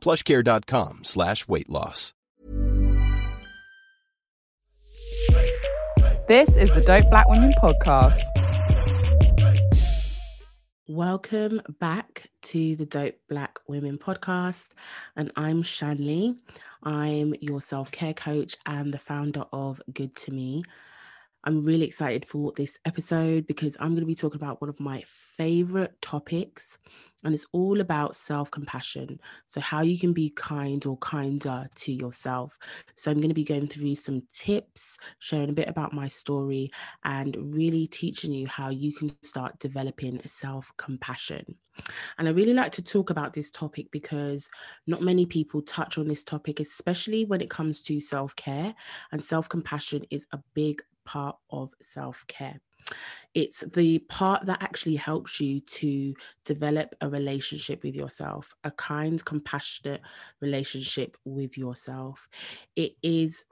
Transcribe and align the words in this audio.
plushcare.com 0.00 1.00
slash 1.04 1.46
weight 1.46 1.68
loss. 1.68 2.14
This 6.28 6.56
is 6.56 6.70
the 6.70 6.80
Dope 6.80 7.10
Black 7.10 7.28
Women 7.28 7.52
podcast. 7.60 8.20
Welcome 10.86 11.60
back 11.78 12.30
to 12.42 12.76
the 12.76 12.86
Dope 12.86 13.16
Black 13.28 13.58
Women 13.66 13.98
podcast. 13.98 14.70
And 15.16 15.30
I'm 15.36 15.62
Shanley. 15.62 16.36
I'm 16.82 17.34
your 17.40 17.60
self 17.60 17.90
care 17.90 18.14
coach 18.14 18.56
and 18.66 18.94
the 18.94 18.98
founder 18.98 19.44
of 19.52 19.80
Good 19.92 20.14
to 20.16 20.32
Me. 20.32 20.62
I'm 21.44 21.64
really 21.64 21.86
excited 21.86 22.26
for 22.26 22.52
this 22.54 22.78
episode 22.84 23.46
because 23.46 23.76
I'm 23.80 23.90
going 23.90 24.00
to 24.00 24.06
be 24.06 24.14
talking 24.14 24.40
about 24.40 24.60
one 24.60 24.68
of 24.68 24.78
my 24.78 25.02
favorite 25.06 26.00
topics, 26.02 26.76
and 27.24 27.32
it's 27.32 27.46
all 27.52 27.80
about 27.80 28.14
self 28.14 28.50
compassion. 28.50 29.18
So, 29.46 29.60
how 29.60 29.80
you 29.80 29.98
can 29.98 30.12
be 30.12 30.30
kind 30.30 30.84
or 30.84 30.98
kinder 30.98 31.66
to 31.76 31.92
yourself. 31.92 32.58
So, 32.96 33.10
I'm 33.10 33.16
going 33.16 33.30
to 33.30 33.34
be 33.34 33.44
going 33.44 33.68
through 33.68 33.94
some 33.94 34.22
tips, 34.30 34.98
sharing 35.18 35.48
a 35.48 35.54
bit 35.54 35.68
about 35.68 35.94
my 35.94 36.08
story, 36.08 36.70
and 37.04 37.34
really 37.54 37.86
teaching 37.86 38.32
you 38.32 38.46
how 38.46 38.68
you 38.68 38.92
can 38.92 39.10
start 39.22 39.58
developing 39.58 40.20
self 40.26 40.70
compassion. 40.76 41.56
And 42.18 42.28
I 42.28 42.32
really 42.32 42.54
like 42.54 42.72
to 42.72 42.84
talk 42.84 43.08
about 43.08 43.32
this 43.32 43.50
topic 43.50 43.90
because 43.90 44.50
not 44.86 45.00
many 45.00 45.24
people 45.24 45.62
touch 45.62 45.96
on 45.96 46.06
this 46.06 46.22
topic, 46.22 46.60
especially 46.60 47.24
when 47.24 47.40
it 47.40 47.48
comes 47.48 47.80
to 47.82 47.98
self 47.98 48.36
care. 48.36 48.74
And 49.10 49.24
self 49.24 49.48
compassion 49.48 50.04
is 50.10 50.26
a 50.32 50.38
big 50.52 50.82
part 51.10 51.36
of 51.50 51.72
self 51.80 52.24
care. 52.28 52.60
It's 53.34 53.60
the 53.60 53.98
part 54.00 54.46
that 54.46 54.62
actually 54.62 54.96
helps 54.96 55.40
you 55.40 55.60
to 55.60 56.14
develop 56.44 56.94
a 57.00 57.08
relationship 57.08 57.82
with 57.82 57.94
yourself, 57.94 58.54
a 58.64 58.70
kind, 58.72 59.24
compassionate 59.24 60.02
relationship 60.40 61.16
with 61.24 61.56
yourself. 61.56 62.28
It 62.76 62.92
is 63.02 63.44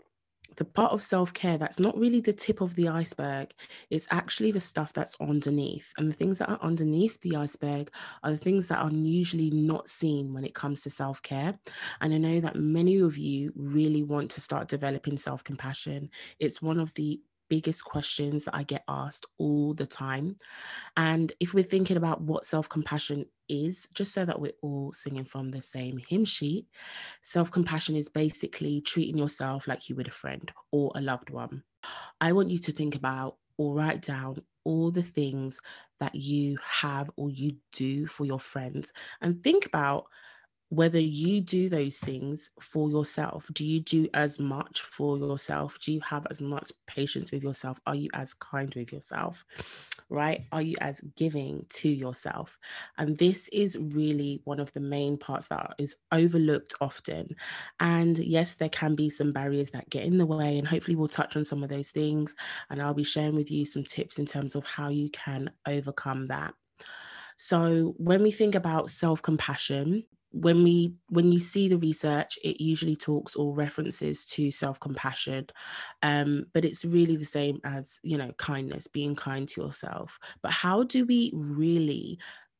the 0.56 0.64
part 0.64 0.92
of 0.92 1.02
self 1.02 1.32
care 1.32 1.56
that's 1.56 1.78
not 1.78 1.96
really 1.96 2.20
the 2.20 2.32
tip 2.32 2.60
of 2.60 2.74
the 2.74 2.88
iceberg. 2.88 3.52
It's 3.90 4.08
actually 4.10 4.50
the 4.50 4.60
stuff 4.60 4.92
that's 4.92 5.16
underneath. 5.20 5.92
And 5.96 6.10
the 6.10 6.16
things 6.16 6.38
that 6.38 6.50
are 6.50 6.58
underneath 6.60 7.20
the 7.20 7.36
iceberg 7.36 7.92
are 8.22 8.32
the 8.32 8.38
things 8.38 8.68
that 8.68 8.78
are 8.78 8.90
usually 8.90 9.50
not 9.50 9.88
seen 9.88 10.34
when 10.34 10.44
it 10.44 10.54
comes 10.54 10.80
to 10.82 10.90
self 10.90 11.22
care. 11.22 11.58
And 12.00 12.12
I 12.12 12.18
know 12.18 12.40
that 12.40 12.56
many 12.56 12.98
of 12.98 13.16
you 13.16 13.52
really 13.54 14.02
want 14.02 14.30
to 14.32 14.40
start 14.40 14.68
developing 14.68 15.16
self 15.16 15.44
compassion. 15.44 16.10
It's 16.40 16.60
one 16.60 16.80
of 16.80 16.92
the 16.94 17.20
biggest 17.48 17.84
questions 17.84 18.44
that 18.44 18.54
I 18.54 18.62
get 18.62 18.84
asked 18.88 19.26
all 19.38 19.74
the 19.74 19.86
time. 19.86 20.36
And 20.96 21.32
if 21.40 21.54
we're 21.54 21.64
thinking 21.64 21.96
about 21.96 22.20
what 22.20 22.46
self 22.46 22.68
compassion 22.68 23.26
is, 23.48 23.88
just 23.94 24.12
so 24.12 24.24
that 24.24 24.40
we're 24.40 24.52
all 24.62 24.92
singing 24.92 25.24
from 25.24 25.50
the 25.50 25.62
same 25.62 26.00
hymn 26.08 26.24
sheet, 26.24 26.66
self 27.22 27.50
compassion 27.50 27.96
is 27.96 28.08
basically 28.08 28.80
treating 28.80 29.18
yourself 29.18 29.68
like 29.68 29.88
you 29.88 29.96
would 29.96 30.08
a 30.08 30.12
friend 30.12 30.50
or 30.72 30.92
a 30.94 31.00
loved 31.00 31.30
one. 31.30 31.62
I 32.20 32.32
want 32.32 32.50
you 32.50 32.58
to 32.58 32.72
think 32.72 32.94
about 32.94 33.36
or 33.56 33.74
write 33.74 34.02
down 34.02 34.42
all 34.64 34.90
the 34.90 35.02
things 35.02 35.60
that 36.00 36.14
you 36.14 36.56
have 36.62 37.10
or 37.16 37.30
you 37.30 37.56
do 37.72 38.06
for 38.06 38.24
your 38.24 38.38
friends 38.38 38.92
and 39.20 39.42
think 39.42 39.66
about 39.66 40.04
whether 40.70 41.00
you 41.00 41.40
do 41.40 41.68
those 41.68 41.98
things 41.98 42.50
for 42.60 42.90
yourself 42.90 43.48
do 43.52 43.64
you 43.64 43.80
do 43.80 44.08
as 44.14 44.38
much 44.38 44.82
for 44.82 45.18
yourself? 45.18 45.78
Do 45.80 45.92
you 45.92 46.00
have 46.00 46.26
as 46.30 46.40
much 46.40 46.72
patience 46.86 47.32
with 47.32 47.42
yourself? 47.42 47.80
Are 47.86 47.94
you 47.94 48.08
as 48.14 48.34
kind 48.34 48.72
with 48.74 48.92
yourself? 48.92 49.44
Right? 50.10 50.46
Are 50.52 50.62
you 50.62 50.76
as 50.80 51.00
giving 51.16 51.66
to 51.70 51.88
yourself? 51.88 52.58
And 52.96 53.18
this 53.18 53.48
is 53.48 53.76
really 53.78 54.40
one 54.44 54.60
of 54.60 54.72
the 54.72 54.80
main 54.80 55.18
parts 55.18 55.48
that 55.48 55.74
is 55.78 55.96
overlooked 56.12 56.74
often. 56.80 57.36
And 57.80 58.18
yes 58.18 58.54
there 58.54 58.68
can 58.68 58.94
be 58.94 59.10
some 59.10 59.32
barriers 59.32 59.70
that 59.70 59.90
get 59.90 60.04
in 60.04 60.18
the 60.18 60.26
way 60.26 60.58
and 60.58 60.66
hopefully 60.66 60.96
we'll 60.96 61.08
touch 61.08 61.36
on 61.36 61.44
some 61.44 61.62
of 61.62 61.68
those 61.68 61.90
things 61.90 62.34
and 62.70 62.80
i'll 62.80 62.94
be 62.94 63.04
sharing 63.04 63.34
with 63.34 63.50
you 63.50 63.64
some 63.64 63.84
tips 63.84 64.18
in 64.18 64.26
terms 64.26 64.54
of 64.54 64.64
how 64.64 64.88
you 64.88 65.10
can 65.10 65.50
overcome 65.66 66.26
that. 66.26 66.54
So 67.36 67.94
when 67.98 68.22
we 68.22 68.30
think 68.30 68.54
about 68.54 68.90
self 68.90 69.22
compassion 69.22 70.04
when 70.30 70.62
we 70.62 70.94
when 71.08 71.32
you 71.32 71.40
see 71.40 71.68
the 71.68 71.78
research 71.78 72.38
it 72.44 72.60
usually 72.60 72.96
talks 72.96 73.34
or 73.34 73.54
references 73.54 74.26
to 74.26 74.50
self-compassion 74.50 75.46
um, 76.02 76.46
but 76.52 76.64
it's 76.64 76.84
really 76.84 77.16
the 77.16 77.24
same 77.24 77.60
as 77.64 78.00
you 78.02 78.16
know 78.16 78.32
kindness 78.36 78.86
being 78.86 79.14
kind 79.14 79.48
to 79.48 79.62
yourself. 79.62 80.18
But 80.42 80.52
how 80.52 80.84
do 80.84 81.04
we 81.04 81.32
really 81.34 82.18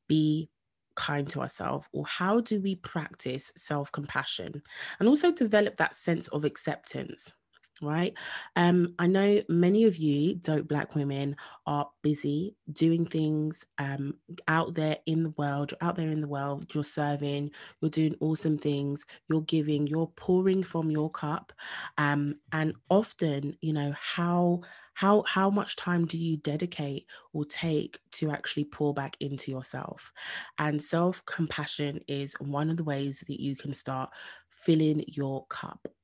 be 0.09 0.49
kind 0.95 1.29
to 1.29 1.41
ourselves 1.41 1.87
or 1.93 2.05
how 2.07 2.41
do 2.41 2.61
we 2.61 2.77
practice 2.77 3.53
self-compassion? 3.57 4.63
And 4.99 5.09
also 5.09 5.31
develop 5.33 5.77
that 5.77 5.95
sense 5.95 6.29
of 6.29 6.45
acceptance 6.45 7.35
right? 7.83 8.15
Um, 8.57 8.95
I 8.99 9.07
know 9.07 9.43
many 9.49 9.85
of 9.85 9.97
you, 9.97 10.35
dope 10.37 10.69
black 10.69 10.95
women, 10.95 11.37
are 11.67 11.89
busy 12.03 12.57
doing 12.73 13.07
things 13.07 13.65
um, 13.79 14.15
out 14.47 14.75
there 14.75 14.99
in 15.07 15.23
the 15.23 15.31
world, 15.31 15.75
out 15.81 15.97
there 15.97 16.09
in 16.09 16.21
the 16.21 16.29
world, 16.29 16.67
you're 16.75 16.85
serving, 16.85 17.51
you're 17.81 17.91
doing 17.91 18.15
awesome 18.21 18.59
things, 18.59 19.05
you're 19.29 19.43
giving, 19.43 19.87
you're 19.87 20.13
pouring 20.17 20.63
from 20.63 20.91
your 20.91 21.11
cup. 21.11 21.53
Um, 21.97 22.37
and 22.53 22.75
often, 22.91 23.57
you 23.61 23.73
know, 23.73 23.95
how 23.99 24.63
how 24.95 25.23
how 25.29 25.49
much 25.49 25.77
time 25.77 26.07
do 26.07 26.19
you 26.19 26.37
dedicate 26.39 27.07
or 27.33 27.45
take 27.45 28.01
to 28.11 28.31
actually 28.33 28.65
pour 28.65 28.93
back 28.93 29.17
into 29.21 29.51
yourself 29.53 30.13
and 30.59 30.83
self 30.83 31.25
compassion 31.25 32.01
is 32.09 32.35
one 32.41 32.69
of 32.69 32.77
the 32.77 32.83
ways 32.85 33.23
that 33.29 33.41
you 33.41 33.55
can 33.55 33.73
start 33.73 34.11
filling 34.51 35.05
your 35.07 35.47
cup 35.47 35.69
up 35.85 35.98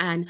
and 0.00 0.28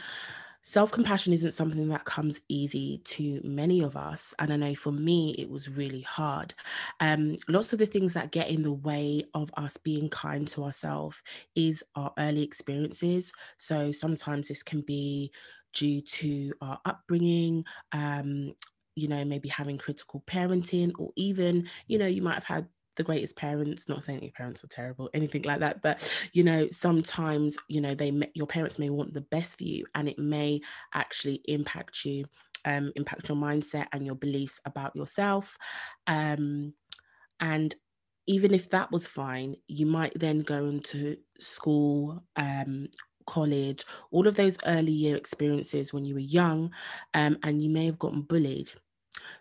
self 0.63 0.91
compassion 0.93 1.33
isn't 1.33 1.53
something 1.55 1.89
that 1.89 2.05
comes 2.05 2.41
easy 2.49 2.99
to 3.05 3.41
many 3.45 3.81
of 3.83 3.97
us. 3.97 4.35
And 4.39 4.53
I 4.53 4.57
know 4.57 4.75
for 4.75 4.93
me, 4.93 5.35
it 5.39 5.51
was 5.51 5.69
really 5.69 6.03
hard. 6.03 6.55
Um, 7.01 7.37
lots 7.49 7.73
of 7.73 7.79
the 7.79 7.87
things 7.87 8.15
that 8.15 8.33
get 8.33 8.51
in 8.51 8.63
the 8.63 8.73
way 8.73 9.25
of 9.35 9.51
us 9.57 9.77
being 9.77 10.09
kind 10.11 10.47
to 10.49 10.65
ourselves 10.65 11.23
is 11.55 11.83
our 11.95 12.13
early 12.19 12.43
experiences. 12.43 13.33
So 13.59 13.93
sometimes 13.93 14.49
this 14.49 14.63
can 14.63 14.83
be 14.83 15.33
due 15.73 16.01
to 16.01 16.53
our 16.61 16.81
upbringing. 16.85 17.65
Um, 17.93 18.55
you 18.97 19.09
know, 19.09 19.25
maybe 19.25 19.49
having 19.49 19.79
critical 19.79 20.23
parenting, 20.27 20.93
or 20.99 21.13
even, 21.17 21.69
you 21.87 21.97
know, 21.99 22.07
you 22.07 22.23
might 22.23 22.35
have 22.35 22.45
had 22.45 22.69
the 22.97 23.03
greatest 23.03 23.37
parents 23.37 23.89
not 23.89 24.03
saying 24.03 24.23
your 24.23 24.33
parents 24.33 24.65
are 24.65 24.69
terrible 24.69 25.09
anything 25.15 25.43
like 25.43 25.61
that 25.61 25.81
but 25.83 26.13
you 26.33 26.43
know 26.43 26.69
sometimes 26.71 27.57
you 27.69 27.81
know 27.81 27.95
they 27.95 28.13
your 28.35 28.47
parents 28.47 28.79
may 28.79 28.91
want 28.91 29.15
the 29.15 29.21
best 29.21 29.59
for 29.59 29.65
you 29.65 29.85
and 29.95 30.09
it 30.09 30.19
may 30.19 30.61
actually 30.95 31.41
impact 31.47 32.05
you 32.05 32.25
um, 32.67 32.93
impact 32.97 33.29
your 33.29 33.39
mindset 33.39 33.87
and 33.93 34.05
your 34.05 34.15
beliefs 34.15 34.61
about 34.67 34.95
yourself 34.95 35.57
um, 36.07 36.75
and 37.41 37.75
even 38.27 38.53
if 38.53 38.69
that 38.71 38.93
was 38.93 39.09
fine 39.09 39.57
you 39.67 39.87
might 39.87 40.13
then 40.15 40.41
go 40.41 40.67
into 40.67 41.17
school 41.39 42.23
um, 42.37 42.87
college 43.31 43.85
all 44.11 44.27
of 44.27 44.35
those 44.35 44.59
early 44.67 44.93
year 44.93 45.17
experiences 45.17 45.93
when 45.93 46.05
you 46.05 46.15
were 46.15 46.21
young 46.21 46.73
um, 47.15 47.39
and 47.45 47.63
you 47.63 47.71
may 47.71 47.87
have 47.87 47.99
gotten 47.99 48.23
bullied. 48.23 48.73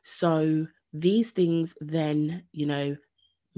So 0.04 0.68
these 0.94 1.32
things 1.32 1.76
then 1.82 2.44
you 2.52 2.66
know 2.66 2.96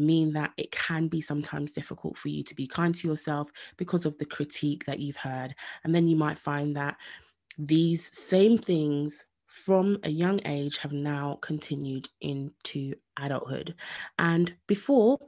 mean 0.02 0.34
that 0.34 0.52
it 0.58 0.72
can 0.72 1.08
be 1.08 1.22
sometimes 1.22 1.72
difficult 1.72 2.18
for 2.18 2.30
you 2.30 2.44
to 2.44 2.56
be 2.56 2.68
kind 2.68 2.94
to 2.96 3.08
yourself 3.08 3.52
because 3.78 4.06
of 4.06 4.18
the 4.18 4.26
critique 4.26 4.86
that 4.86 5.00
you've 5.00 5.18
heard. 5.18 5.56
And 5.84 5.94
then 5.96 6.08
you 6.08 6.16
might 6.16 6.40
find 6.40 6.76
that 6.76 6.98
these 7.58 8.18
same 8.18 8.58
things 8.58 9.26
from 9.46 10.00
a 10.04 10.10
young 10.10 10.40
age 10.46 10.78
have 10.78 10.94
now 10.94 11.38
continued 11.42 12.08
into 12.22 12.94
adulthood. 13.20 13.76
And 14.18 14.54
before, 14.68 15.20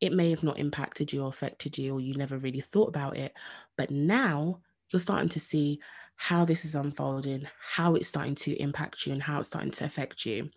it 0.00 0.12
may 0.12 0.30
have 0.30 0.42
not 0.42 0.58
impacted 0.58 1.12
you 1.12 1.22
or 1.24 1.28
affected 1.28 1.78
you, 1.78 1.94
or 1.94 2.00
you 2.00 2.14
never 2.14 2.38
really 2.38 2.60
thought 2.60 2.88
about 2.88 3.16
it. 3.16 3.32
But 3.76 3.90
now 3.90 4.60
you're 4.92 5.00
starting 5.00 5.28
to 5.30 5.40
see 5.40 5.80
how 6.16 6.44
this 6.44 6.64
is 6.64 6.74
unfolding, 6.74 7.46
how 7.60 7.94
it's 7.94 8.08
starting 8.08 8.34
to 8.36 8.52
impact 8.60 9.06
you, 9.06 9.12
and 9.12 9.22
how 9.22 9.38
it's 9.38 9.48
starting 9.48 9.70
to 9.72 9.84
affect 9.84 10.26
you. 10.26 10.50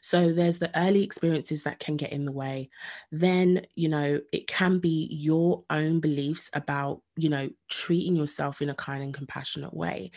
So 0.00 0.32
there's 0.32 0.58
the 0.58 0.76
early 0.78 1.02
experiences 1.02 1.62
that 1.62 1.78
can 1.78 1.96
get 1.96 2.12
in 2.12 2.24
the 2.24 2.32
way. 2.32 2.70
Then, 3.10 3.66
you 3.74 3.88
know, 3.88 4.20
it 4.32 4.46
can 4.46 4.78
be 4.78 5.08
your 5.10 5.64
own 5.70 6.00
beliefs 6.00 6.50
about, 6.54 7.02
you 7.16 7.28
know, 7.28 7.50
treating 7.68 8.16
yourself 8.16 8.62
in 8.62 8.70
a 8.70 8.74
kind 8.74 9.02
and 9.02 9.14
compassionate 9.14 9.74
way. 9.74 10.10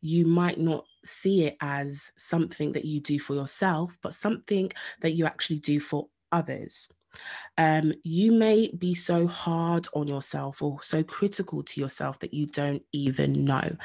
You 0.00 0.26
might 0.26 0.58
not 0.58 0.84
see 1.04 1.44
it 1.44 1.56
as 1.60 2.12
something 2.16 2.72
that 2.72 2.84
you 2.84 3.00
do 3.00 3.18
for 3.18 3.34
yourself, 3.34 3.98
but 4.02 4.14
something 4.14 4.70
that 5.00 5.12
you 5.12 5.26
actually 5.26 5.58
do 5.60 5.80
for 5.80 6.08
others. 6.32 6.92
Um, 7.56 7.92
you 8.04 8.32
may 8.32 8.70
be 8.78 8.94
so 8.94 9.26
hard 9.26 9.88
on 9.94 10.06
yourself 10.06 10.62
or 10.62 10.80
so 10.82 11.02
critical 11.02 11.62
to 11.64 11.80
yourself 11.80 12.20
that 12.20 12.32
you 12.32 12.46
don't 12.46 12.82
even 12.92 13.44
know. 13.44 13.76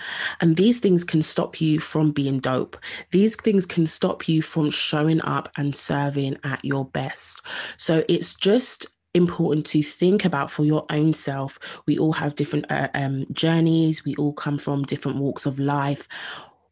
And 0.42 0.56
these 0.56 0.80
things 0.80 1.04
can 1.04 1.22
stop 1.22 1.60
you 1.60 1.80
from 1.80 2.12
being 2.12 2.40
dope. 2.40 2.78
These 3.12 3.36
things 3.36 3.66
can 3.66 3.88
stop 3.88 4.28
you 4.28 4.42
from 4.42 4.70
showing 4.70 5.22
up 5.24 5.50
and 5.58 5.76
serving 5.76 6.38
at 6.44 6.64
your 6.64 6.86
best. 6.86 7.42
So 7.78 8.04
it's 8.08 8.36
just 8.36 8.86
important 9.16 9.66
to 9.68 9.84
think 9.84 10.26
about 10.26 10.52
for 10.52 10.66
your 10.66 10.86
own 10.90 11.14
self. 11.14 11.60
We 11.88 11.98
all 11.98 12.14
have 12.14 12.36
different 12.36 12.66
uh, 12.72 12.90
um, 12.94 13.26
journeys, 13.32 14.06
we 14.06 14.16
all 14.16 14.34
come 14.34 14.58
from 14.58 14.84
different 14.84 15.18
walks 15.18 15.46
of 15.46 15.60
life 15.60 16.08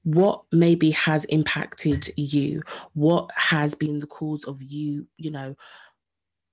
what 0.03 0.41
maybe 0.51 0.89
has 0.91 1.25
impacted 1.25 2.09
you 2.17 2.61
what 2.93 3.29
has 3.35 3.75
been 3.75 3.99
the 3.99 4.07
cause 4.07 4.43
of 4.45 4.61
you 4.61 5.05
you 5.17 5.29
know 5.29 5.55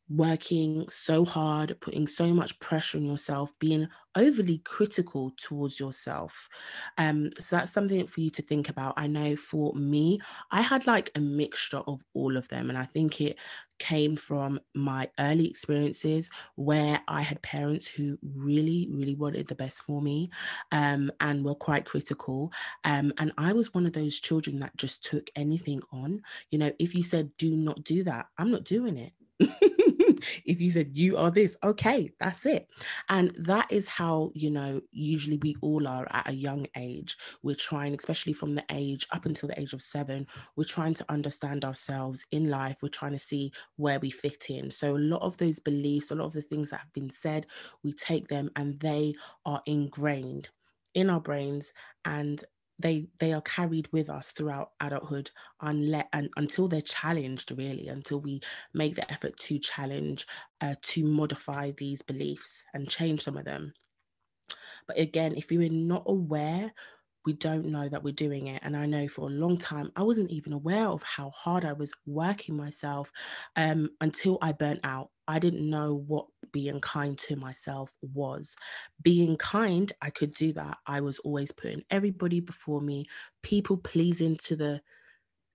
working 0.08 0.88
so 0.88 1.24
hard, 1.24 1.76
putting 1.80 2.06
so 2.06 2.32
much 2.32 2.58
pressure 2.60 2.98
on 2.98 3.04
yourself, 3.04 3.52
being 3.58 3.88
overly 4.16 4.58
critical 4.58 5.32
towards 5.36 5.78
yourself. 5.78 6.48
Um, 6.96 7.30
so 7.38 7.56
that's 7.56 7.72
something 7.72 8.06
for 8.06 8.20
you 8.20 8.30
to 8.30 8.42
think 8.42 8.68
about. 8.68 8.94
I 8.96 9.06
know 9.06 9.36
for 9.36 9.74
me, 9.74 10.20
I 10.50 10.62
had 10.62 10.86
like 10.86 11.10
a 11.14 11.20
mixture 11.20 11.82
of 11.86 12.02
all 12.14 12.36
of 12.36 12.48
them. 12.48 12.68
And 12.68 12.78
I 12.78 12.84
think 12.84 13.20
it 13.20 13.38
came 13.78 14.16
from 14.16 14.58
my 14.74 15.08
early 15.20 15.46
experiences 15.46 16.30
where 16.56 17.00
I 17.06 17.22
had 17.22 17.42
parents 17.42 17.86
who 17.86 18.18
really, 18.22 18.88
really 18.90 19.14
wanted 19.14 19.46
the 19.46 19.54
best 19.54 19.82
for 19.82 20.02
me 20.02 20.30
um, 20.72 21.10
and 21.20 21.44
were 21.44 21.54
quite 21.54 21.84
critical. 21.84 22.52
Um, 22.84 23.12
and 23.18 23.32
I 23.38 23.52
was 23.52 23.74
one 23.74 23.86
of 23.86 23.92
those 23.92 24.18
children 24.18 24.58
that 24.60 24.76
just 24.76 25.04
took 25.04 25.30
anything 25.36 25.82
on. 25.92 26.22
You 26.50 26.58
know, 26.58 26.72
if 26.78 26.94
you 26.94 27.02
said, 27.02 27.36
do 27.36 27.56
not 27.56 27.84
do 27.84 28.02
that, 28.04 28.26
I'm 28.36 28.50
not 28.50 28.64
doing 28.64 28.96
it. 28.96 29.12
if 30.44 30.60
you 30.60 30.70
said 30.70 30.96
you 30.96 31.16
are 31.16 31.30
this, 31.30 31.56
okay, 31.62 32.10
that's 32.18 32.46
it. 32.46 32.68
And 33.08 33.30
that 33.38 33.70
is 33.70 33.88
how, 33.88 34.32
you 34.34 34.50
know, 34.50 34.80
usually 34.90 35.38
we 35.42 35.54
all 35.62 35.86
are 35.86 36.06
at 36.10 36.28
a 36.28 36.34
young 36.34 36.66
age. 36.76 37.16
We're 37.42 37.54
trying, 37.54 37.94
especially 37.94 38.32
from 38.32 38.54
the 38.54 38.64
age 38.70 39.06
up 39.12 39.26
until 39.26 39.48
the 39.48 39.60
age 39.60 39.72
of 39.72 39.82
seven, 39.82 40.26
we're 40.56 40.64
trying 40.64 40.94
to 40.94 41.04
understand 41.08 41.64
ourselves 41.64 42.26
in 42.32 42.50
life. 42.50 42.78
We're 42.82 42.88
trying 42.88 43.12
to 43.12 43.18
see 43.18 43.52
where 43.76 44.00
we 44.00 44.10
fit 44.10 44.50
in. 44.50 44.70
So 44.70 44.96
a 44.96 44.98
lot 44.98 45.22
of 45.22 45.36
those 45.36 45.60
beliefs, 45.60 46.10
a 46.10 46.16
lot 46.16 46.26
of 46.26 46.32
the 46.32 46.42
things 46.42 46.70
that 46.70 46.80
have 46.80 46.92
been 46.92 47.10
said, 47.10 47.46
we 47.82 47.92
take 47.92 48.28
them 48.28 48.50
and 48.56 48.78
they 48.80 49.14
are 49.46 49.62
ingrained 49.66 50.48
in 50.94 51.10
our 51.10 51.20
brains 51.20 51.72
and 52.04 52.44
they 52.78 53.06
they 53.18 53.32
are 53.32 53.42
carried 53.42 53.88
with 53.92 54.08
us 54.08 54.30
throughout 54.30 54.72
adulthood 54.80 55.30
unless 55.60 56.06
and 56.12 56.28
until 56.36 56.68
they're 56.68 56.80
challenged 56.80 57.52
really 57.56 57.88
until 57.88 58.20
we 58.20 58.40
make 58.72 58.94
the 58.94 59.10
effort 59.10 59.36
to 59.36 59.58
challenge 59.58 60.26
uh, 60.60 60.74
to 60.82 61.04
modify 61.04 61.72
these 61.76 62.02
beliefs 62.02 62.64
and 62.74 62.88
change 62.88 63.22
some 63.22 63.36
of 63.36 63.44
them 63.44 63.72
but 64.86 64.98
again 64.98 65.34
if 65.36 65.50
you're 65.50 65.70
not 65.70 66.04
aware 66.06 66.72
we 67.28 67.34
don't 67.34 67.66
know 67.66 67.86
that 67.86 68.02
we're 68.02 68.14
doing 68.14 68.46
it. 68.46 68.62
And 68.64 68.74
I 68.74 68.86
know 68.86 69.06
for 69.06 69.28
a 69.28 69.32
long 69.32 69.58
time, 69.58 69.92
I 69.94 70.02
wasn't 70.02 70.30
even 70.30 70.54
aware 70.54 70.86
of 70.86 71.02
how 71.02 71.28
hard 71.28 71.62
I 71.62 71.74
was 71.74 71.92
working 72.06 72.56
myself 72.56 73.12
um, 73.54 73.90
until 74.00 74.38
I 74.40 74.52
burnt 74.52 74.80
out. 74.82 75.10
I 75.28 75.38
didn't 75.38 75.68
know 75.70 75.94
what 75.94 76.26
being 76.52 76.80
kind 76.80 77.18
to 77.18 77.36
myself 77.36 77.92
was. 78.02 78.56
Being 79.02 79.36
kind, 79.36 79.92
I 80.02 80.10
could 80.10 80.32
do 80.32 80.52
that. 80.54 80.78
I 80.86 81.02
was 81.02 81.20
always 81.20 81.52
putting 81.52 81.84
everybody 81.90 82.40
before 82.40 82.80
me, 82.80 83.06
people 83.42 83.76
pleasing 83.76 84.36
to 84.44 84.56
the 84.56 84.82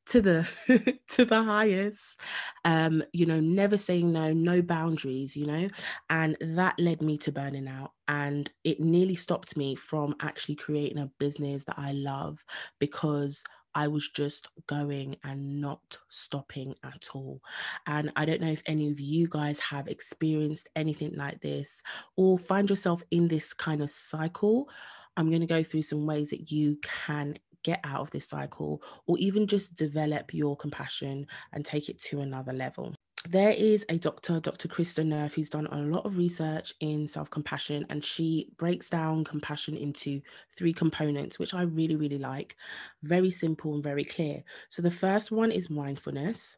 to 0.05 0.21
the 0.21 0.97
to 1.07 1.23
the 1.23 1.43
highest 1.43 2.19
um 2.65 3.01
you 3.13 3.25
know 3.25 3.39
never 3.39 3.77
saying 3.77 4.11
no 4.11 4.33
no 4.33 4.61
boundaries 4.61 5.37
you 5.37 5.45
know 5.45 5.69
and 6.09 6.35
that 6.41 6.77
led 6.77 7.01
me 7.01 7.17
to 7.17 7.31
burning 7.31 7.67
out 7.69 7.91
and 8.09 8.51
it 8.65 8.81
nearly 8.81 9.15
stopped 9.15 9.55
me 9.55 9.75
from 9.75 10.13
actually 10.21 10.55
creating 10.55 10.97
a 10.97 11.09
business 11.19 11.63
that 11.63 11.79
I 11.79 11.93
love 11.93 12.43
because 12.79 13.43
I 13.75 13.87
was 13.87 14.09
just 14.09 14.49
going 14.67 15.17
and 15.23 15.61
not 15.61 15.97
stopping 16.09 16.75
at 16.83 17.09
all. 17.13 17.41
And 17.87 18.11
I 18.15 18.25
don't 18.25 18.41
know 18.41 18.47
if 18.51 18.63
any 18.65 18.89
of 18.89 18.99
you 18.99 19.27
guys 19.27 19.59
have 19.59 19.87
experienced 19.87 20.69
anything 20.75 21.15
like 21.15 21.41
this 21.41 21.81
or 22.15 22.37
find 22.37 22.69
yourself 22.69 23.03
in 23.11 23.27
this 23.27 23.53
kind 23.53 23.81
of 23.81 23.89
cycle. 23.89 24.69
I'm 25.17 25.29
going 25.29 25.41
to 25.41 25.47
go 25.47 25.63
through 25.63 25.83
some 25.83 26.05
ways 26.05 26.29
that 26.31 26.51
you 26.51 26.77
can 26.81 27.37
get 27.63 27.79
out 27.83 28.01
of 28.01 28.11
this 28.11 28.27
cycle 28.27 28.81
or 29.07 29.17
even 29.19 29.47
just 29.47 29.75
develop 29.75 30.33
your 30.33 30.55
compassion 30.57 31.25
and 31.53 31.65
take 31.65 31.89
it 31.89 31.97
to 31.97 32.21
another 32.21 32.53
level 32.53 32.93
there 33.29 33.51
is 33.51 33.85
a 33.89 33.97
doctor, 33.97 34.39
Dr. 34.39 34.67
Kristin 34.67 35.07
Neff, 35.07 35.35
who's 35.35 35.49
done 35.49 35.67
a 35.67 35.81
lot 35.81 36.05
of 36.05 36.17
research 36.17 36.73
in 36.79 37.07
self 37.07 37.29
compassion, 37.29 37.85
and 37.89 38.03
she 38.03 38.49
breaks 38.57 38.89
down 38.89 39.23
compassion 39.23 39.75
into 39.77 40.21
three 40.55 40.73
components, 40.73 41.39
which 41.39 41.53
I 41.53 41.63
really, 41.63 41.95
really 41.95 42.19
like. 42.19 42.55
Very 43.03 43.31
simple 43.31 43.73
and 43.75 43.83
very 43.83 44.03
clear. 44.03 44.43
So, 44.69 44.81
the 44.81 44.91
first 44.91 45.31
one 45.31 45.51
is 45.51 45.69
mindfulness, 45.69 46.57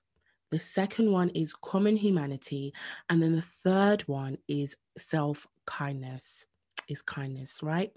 the 0.52 0.60
second 0.60 1.12
one 1.12 1.30
is 1.30 1.54
common 1.54 1.98
humanity, 1.98 2.74
and 3.10 3.22
then 3.22 3.36
the 3.36 3.42
third 3.42 4.02
one 4.04 4.38
is 4.48 4.76
self 4.98 5.48
kindness 5.66 6.46
is 6.88 7.02
kindness, 7.02 7.62
right? 7.64 7.92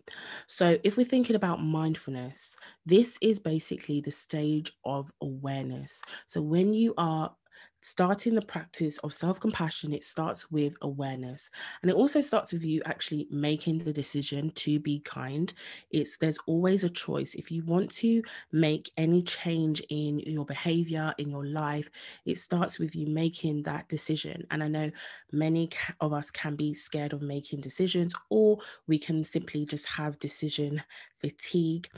So, 0.47 0.79
if 0.83 0.97
we're 0.97 1.05
thinking 1.05 1.37
about 1.37 1.63
mindfulness, 1.63 2.57
this 2.87 3.19
is 3.21 3.39
basically 3.39 4.01
the 4.01 4.11
stage 4.11 4.73
of 4.85 5.13
awareness. 5.21 6.03
So, 6.27 6.43
when 6.43 6.75
you 6.75 6.95
are 6.97 7.35
starting 7.81 8.35
the 8.35 8.43
practice 8.43 8.99
of 8.99 9.15
self 9.15 9.41
compassion, 9.41 9.93
it 9.93 10.05
starts 10.05 10.51
with 10.51 10.75
awareness. 10.83 11.51
And 11.83 11.91
it 11.91 11.95
also 11.95 12.21
starts 12.21 12.53
with 12.53 12.65
you 12.65 12.83
actually 12.85 13.27
making 13.31 13.79
the 13.79 13.93
decision 13.93 14.51
to 14.57 14.81
be 14.81 15.01
kind. 15.01 15.53
It's 15.91 16.17
there's 16.17 16.39
always 16.47 16.85
a 16.85 16.89
choice. 16.89 17.35
If 17.35 17.51
you 17.51 17.65
want 17.65 17.91
to 17.97 18.23
make 18.53 18.91
any 18.97 19.23
change 19.23 19.83
in 19.91 20.19
your 20.21 20.45
behavior, 20.45 21.15
in 21.19 21.31
your 21.31 21.47
life, 21.47 21.91
it 22.25 22.39
starts 22.39 22.79
with 22.79 22.95
you 22.97 23.07
making 23.07 23.63
that 23.65 23.89
decision. 23.89 24.47
And 24.51 24.63
I 24.63 24.69
know 24.69 24.91
many 25.33 25.71
of 26.01 26.13
us 26.13 26.31
can 26.31 26.57
be 26.57 26.75
scared 26.75 27.13
of 27.13 27.23
making 27.23 27.61
decisions, 27.61 28.15
or 28.31 28.59
we 28.87 28.99
can 28.99 29.25
simply 29.25 29.67
just 29.67 29.89
have 29.89 30.19
decision 30.19 30.83
fatigue. 31.19 31.89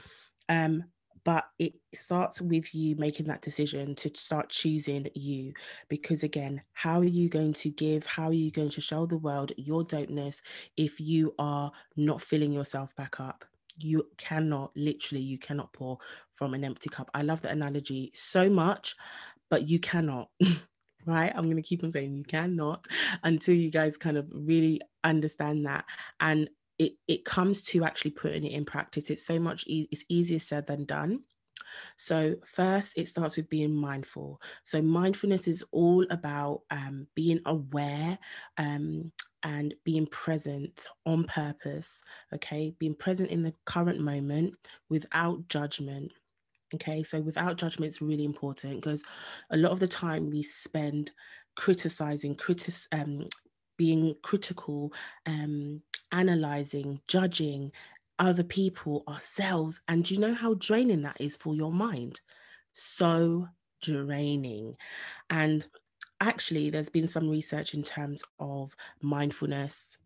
Um, 0.49 0.85
but 1.25 1.45
it 1.59 1.75
starts 1.95 2.41
with 2.41 2.75
you 2.75 2.97
making 2.97 3.27
that 3.27 3.43
decision 3.43 3.95
to 3.95 4.11
start 4.15 4.49
choosing 4.49 5.09
you 5.15 5.53
because 5.89 6.23
again 6.23 6.63
how 6.73 7.01
are 7.01 7.05
you 7.05 7.29
going 7.29 7.53
to 7.53 7.71
give? 7.71 8.07
How 8.07 8.29
are 8.29 8.33
you 8.33 8.51
going 8.51 8.71
to 8.71 8.81
show 8.81 9.07
the 9.07 9.17
world 9.17 9.53
your 9.57 9.83
dopeness 9.83 10.43
if 10.77 11.01
you 11.01 11.35
are 11.39 11.73
not 11.97 12.23
filling 12.23 12.53
yourself 12.53 12.95
back 12.97 13.21
up? 13.21 13.45
You 13.79 14.07
cannot 14.19 14.73
literally 14.77 15.23
you 15.23 15.39
cannot 15.39 15.73
pour 15.73 15.99
from 16.33 16.55
an 16.55 16.65
empty 16.65 16.89
cup. 16.89 17.11
I 17.15 17.23
love 17.23 17.43
the 17.43 17.51
analogy 17.51 18.13
so 18.15 18.49
much 18.49 18.97
but 19.49 19.69
you 19.69 19.79
cannot 19.79 20.29
right? 21.07 21.33
I'm 21.35 21.45
going 21.45 21.57
to 21.57 21.63
keep 21.63 21.83
on 21.83 21.93
saying 21.93 22.15
you 22.15 22.25
cannot 22.25 22.87
until 23.23 23.55
you 23.55 23.71
guys 23.71 23.97
kind 23.97 24.17
of 24.17 24.31
really 24.33 24.81
understand 25.05 25.67
that. 25.67 25.85
And 26.21 26.51
it, 26.81 26.95
it 27.09 27.25
comes 27.27 27.63
to 27.63 27.85
actually 27.85 28.13
putting 28.13 28.45
it 28.45 28.53
in 28.53 28.65
practice. 28.65 29.11
It's 29.11 29.27
so 29.27 29.39
much, 29.39 29.65
e- 29.69 29.89
it's 29.93 30.05
easier 30.09 30.41
said 30.41 30.67
than 30.67 30.87
done. 30.87 31.21
So, 31.97 32.37
first, 32.45 32.95
it 32.97 33.07
starts 33.07 33.37
with 33.37 33.51
being 33.51 33.75
mindful. 33.75 34.41
So, 34.65 34.83
mindfulness 34.83 35.49
is 35.49 35.65
all 35.73 36.07
about 36.11 36.63
um, 36.71 37.07
being 37.15 37.41
aware 37.47 38.19
um, 38.59 39.13
and 39.43 39.75
being 39.85 40.07
present 40.07 40.87
on 41.07 41.25
purpose. 41.25 42.03
Okay, 42.35 42.75
being 42.79 42.95
present 42.95 43.31
in 43.31 43.43
the 43.43 43.55
current 43.67 44.01
moment 44.01 44.55
without 44.89 45.49
judgment. 45.49 46.13
Okay, 46.75 47.03
so 47.03 47.21
without 47.21 47.57
judgment, 47.57 47.89
it's 47.89 48.01
really 48.03 48.25
important 48.25 48.77
because 48.77 49.03
a 49.51 49.57
lot 49.57 49.73
of 49.73 49.81
the 49.81 49.89
time 49.89 50.31
we 50.31 50.43
spend 50.43 51.11
criticizing, 51.57 52.37
critic, 52.37 52.75
um, 52.93 53.27
being 53.77 54.15
critical, 54.23 54.93
um, 55.27 55.83
analyzing, 56.13 57.01
judging 57.09 57.73
other 58.19 58.45
people, 58.45 59.03
ourselves. 59.09 59.81
And 59.89 60.09
you 60.11 60.19
know 60.19 60.35
how 60.35 60.55
draining 60.55 61.03
that 61.03 61.21
is 61.21 61.37
for 61.37 61.55
your 61.55 61.73
mind? 61.73 62.21
So 62.73 63.49
draining. 63.83 64.77
And 65.31 65.67
actually, 66.21 66.71
there's 66.71 66.91
been 66.91 67.09
some 67.09 67.29
research 67.29 67.75
in 67.75 67.83
terms 67.83 68.23
of 68.39 68.77
mindfulness. 69.01 69.99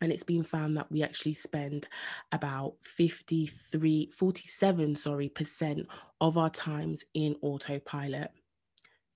And 0.00 0.12
it's 0.12 0.24
been 0.24 0.42
found 0.42 0.76
that 0.76 0.90
we 0.90 1.02
actually 1.02 1.34
spend 1.34 1.86
about 2.32 2.74
53, 2.82 4.10
47, 4.10 4.96
sorry, 4.96 5.28
percent 5.28 5.86
of 6.20 6.36
our 6.36 6.50
times 6.50 7.04
in 7.14 7.36
autopilot. 7.40 8.30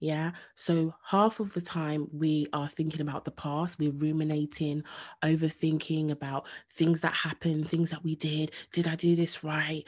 Yeah. 0.01 0.33
So 0.55 0.95
half 1.05 1.41
of 1.41 1.53
the 1.55 1.61
time 1.61 2.09
we 2.13 2.47
are 2.53 2.69
thinking 2.69 3.01
about 3.01 3.25
the 3.25 3.33
past, 3.33 3.79
we're 3.79 3.91
ruminating, 3.91 4.85
overthinking 5.25 6.11
about 6.11 6.47
things 6.73 7.01
that 7.01 7.13
happened, 7.13 7.69
things 7.69 7.91
that 7.91 8.05
we 8.05 8.15
did. 8.15 8.53
Did 8.73 8.87
I 8.87 8.95
do 8.95 9.17
this 9.17 9.43
right? 9.43 9.83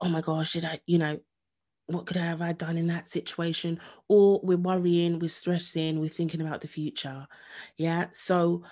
Oh 0.00 0.08
my 0.08 0.20
gosh, 0.22 0.54
did 0.54 0.64
I, 0.64 0.80
you 0.86 0.98
know, 0.98 1.18
what 1.88 2.06
could 2.06 2.16
I 2.16 2.24
have 2.24 2.42
I 2.42 2.52
done 2.52 2.78
in 2.78 2.88
that 2.88 3.08
situation? 3.08 3.80
Or 4.08 4.40
we're 4.42 4.56
worrying, 4.56 5.18
we're 5.18 5.28
stressing, 5.28 6.00
we're 6.00 6.08
thinking 6.08 6.40
about 6.40 6.60
the 6.60 6.68
future. 6.68 7.26
Yeah. 7.76 8.06
So 8.12 8.62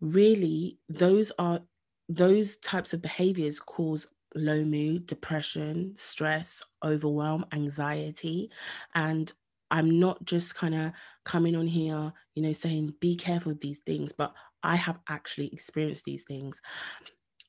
really 0.00 0.78
those 0.88 1.32
are 1.38 1.60
those 2.08 2.56
types 2.58 2.92
of 2.92 3.02
behaviors 3.02 3.60
cause 3.60 4.08
low 4.34 4.64
mood, 4.64 5.06
depression, 5.06 5.92
stress, 5.96 6.62
overwhelm, 6.84 7.44
anxiety. 7.52 8.50
And 8.94 9.32
I'm 9.70 10.00
not 10.00 10.24
just 10.24 10.54
kind 10.54 10.74
of 10.74 10.92
coming 11.24 11.56
on 11.56 11.66
here, 11.66 12.12
you 12.34 12.42
know, 12.42 12.52
saying 12.52 12.94
be 13.00 13.16
careful 13.16 13.54
these 13.54 13.80
things, 13.80 14.12
but 14.12 14.34
I 14.62 14.76
have 14.76 14.98
actually 15.08 15.48
experienced 15.52 16.04
these 16.04 16.22
things. 16.22 16.60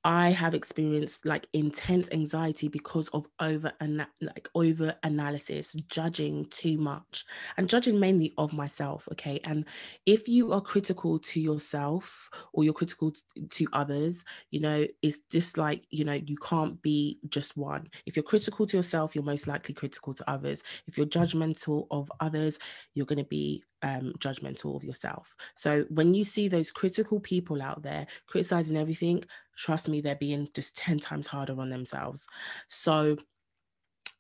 I 0.03 0.29
have 0.29 0.55
experienced 0.55 1.25
like 1.25 1.47
intense 1.53 2.09
anxiety 2.11 2.67
because 2.67 3.07
of 3.09 3.27
over 3.39 3.71
and 3.79 4.07
like 4.19 4.49
over 4.55 4.95
analysis, 5.03 5.73
judging 5.87 6.45
too 6.45 6.77
much, 6.77 7.23
and 7.57 7.69
judging 7.69 7.99
mainly 7.99 8.33
of 8.37 8.51
myself. 8.53 9.07
Okay, 9.11 9.39
and 9.43 9.65
if 10.07 10.27
you 10.27 10.53
are 10.53 10.61
critical 10.61 11.19
to 11.19 11.39
yourself 11.39 12.29
or 12.53 12.63
you're 12.63 12.73
critical 12.73 13.13
to 13.49 13.67
others, 13.73 14.25
you 14.49 14.59
know, 14.59 14.87
it's 15.03 15.19
just 15.31 15.59
like 15.59 15.85
you 15.91 16.03
know 16.03 16.19
you 16.25 16.37
can't 16.37 16.81
be 16.81 17.19
just 17.29 17.55
one. 17.55 17.87
If 18.07 18.15
you're 18.15 18.23
critical 18.23 18.65
to 18.65 18.77
yourself, 18.77 19.13
you're 19.13 19.23
most 19.23 19.47
likely 19.47 19.75
critical 19.75 20.15
to 20.15 20.29
others. 20.29 20.63
If 20.87 20.97
you're 20.97 21.05
judgmental 21.05 21.85
of 21.91 22.11
others, 22.19 22.57
you're 22.95 23.05
going 23.05 23.19
to 23.19 23.23
be 23.25 23.63
um, 23.83 24.13
judgmental 24.19 24.75
of 24.75 24.83
yourself. 24.83 25.35
So 25.55 25.85
when 25.89 26.13
you 26.13 26.23
see 26.23 26.47
those 26.47 26.71
critical 26.71 27.19
people 27.19 27.61
out 27.61 27.83
there 27.83 28.07
criticizing 28.27 28.77
everything, 28.77 29.23
trust 29.61 29.87
me, 29.87 30.01
they're 30.01 30.15
being 30.15 30.47
just 30.53 30.75
10 30.77 30.97
times 30.97 31.27
harder 31.27 31.59
on 31.59 31.69
themselves. 31.69 32.27
So 32.67 33.17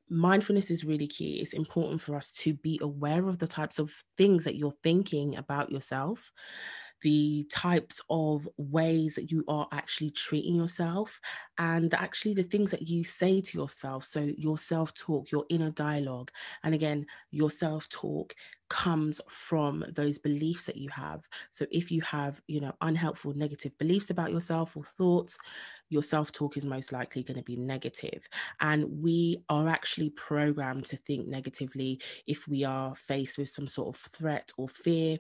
mindfulness 0.09 0.69
is 0.69 0.85
really 0.85 1.07
key. 1.07 1.39
It's 1.39 1.53
important 1.53 2.01
for 2.01 2.15
us 2.15 2.31
to 2.33 2.53
be 2.53 2.79
aware 2.81 3.27
of 3.27 3.39
the 3.39 3.47
types 3.47 3.79
of 3.79 3.93
things 4.17 4.43
that 4.43 4.55
you're 4.55 4.73
thinking 4.83 5.37
about 5.37 5.71
yourself 5.71 6.31
the 7.01 7.45
types 7.51 8.01
of 8.09 8.47
ways 8.57 9.15
that 9.15 9.31
you 9.31 9.43
are 9.47 9.67
actually 9.71 10.11
treating 10.11 10.55
yourself 10.55 11.19
and 11.57 11.93
actually 11.93 12.33
the 12.33 12.43
things 12.43 12.71
that 12.71 12.87
you 12.87 13.03
say 13.03 13.41
to 13.41 13.57
yourself. 13.57 14.05
So, 14.05 14.31
your 14.37 14.57
self 14.57 14.93
talk, 14.93 15.31
your 15.31 15.45
inner 15.49 15.71
dialogue. 15.71 16.31
And 16.63 16.73
again, 16.73 17.05
your 17.31 17.49
self 17.49 17.89
talk 17.89 18.35
comes 18.69 19.19
from 19.27 19.83
those 19.89 20.17
beliefs 20.17 20.65
that 20.65 20.77
you 20.77 20.89
have. 20.89 21.27
So, 21.51 21.65
if 21.71 21.91
you 21.91 22.01
have, 22.01 22.41
you 22.47 22.61
know, 22.61 22.73
unhelpful, 22.81 23.33
negative 23.33 23.77
beliefs 23.77 24.09
about 24.09 24.31
yourself 24.31 24.77
or 24.77 24.83
thoughts, 24.83 25.37
your 25.89 26.03
self 26.03 26.31
talk 26.31 26.55
is 26.57 26.65
most 26.65 26.91
likely 26.91 27.23
going 27.23 27.37
to 27.37 27.43
be 27.43 27.57
negative. 27.57 28.27
And 28.59 29.01
we 29.01 29.43
are 29.49 29.67
actually 29.67 30.11
programmed 30.11 30.85
to 30.85 30.97
think 30.97 31.27
negatively 31.27 31.99
if 32.27 32.47
we 32.47 32.63
are 32.63 32.95
faced 32.95 33.37
with 33.37 33.49
some 33.49 33.67
sort 33.67 33.95
of 33.95 34.01
threat 34.01 34.51
or 34.57 34.69
fear 34.69 35.17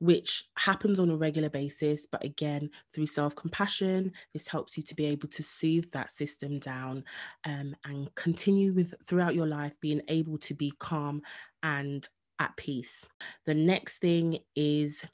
which 0.00 0.44
happens 0.58 0.98
on 0.98 1.10
a 1.10 1.16
regular 1.16 1.50
basis. 1.50 2.06
But 2.06 2.24
again, 2.24 2.70
through 2.92 3.06
self 3.06 3.34
compassion, 3.34 4.12
this 4.32 4.48
helps 4.48 4.76
you 4.76 4.82
to 4.84 4.94
be 4.94 5.06
able 5.06 5.28
to 5.28 5.42
soothe 5.42 5.90
that 5.92 6.12
system 6.12 6.58
down 6.58 7.04
um, 7.44 7.74
and 7.84 8.14
continue 8.14 8.72
with 8.72 8.94
throughout 9.06 9.34
your 9.34 9.46
life 9.46 9.74
being 9.80 10.02
able 10.08 10.38
to 10.38 10.54
be 10.54 10.72
calm 10.78 11.22
and 11.62 12.06
at 12.38 12.56
peace. 12.56 13.06
The 13.46 13.54
next 13.54 13.98
thing 13.98 14.38
is 14.54 15.04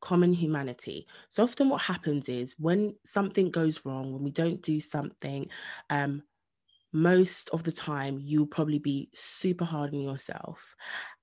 common 0.00 0.32
humanity. 0.32 1.06
So 1.28 1.42
often 1.42 1.68
what 1.68 1.82
happens 1.82 2.28
is 2.28 2.54
when 2.58 2.94
something 3.04 3.50
goes 3.50 3.84
wrong, 3.84 4.12
when 4.12 4.22
we 4.22 4.30
don't 4.30 4.62
do 4.62 4.80
something, 4.80 5.48
um, 5.90 6.22
most 6.92 7.48
of 7.50 7.62
the 7.62 7.72
time 7.72 8.18
you'll 8.20 8.46
probably 8.46 8.78
be 8.78 9.08
super 9.14 9.64
hard 9.64 9.94
on 9.94 10.00
yourself 10.00 10.74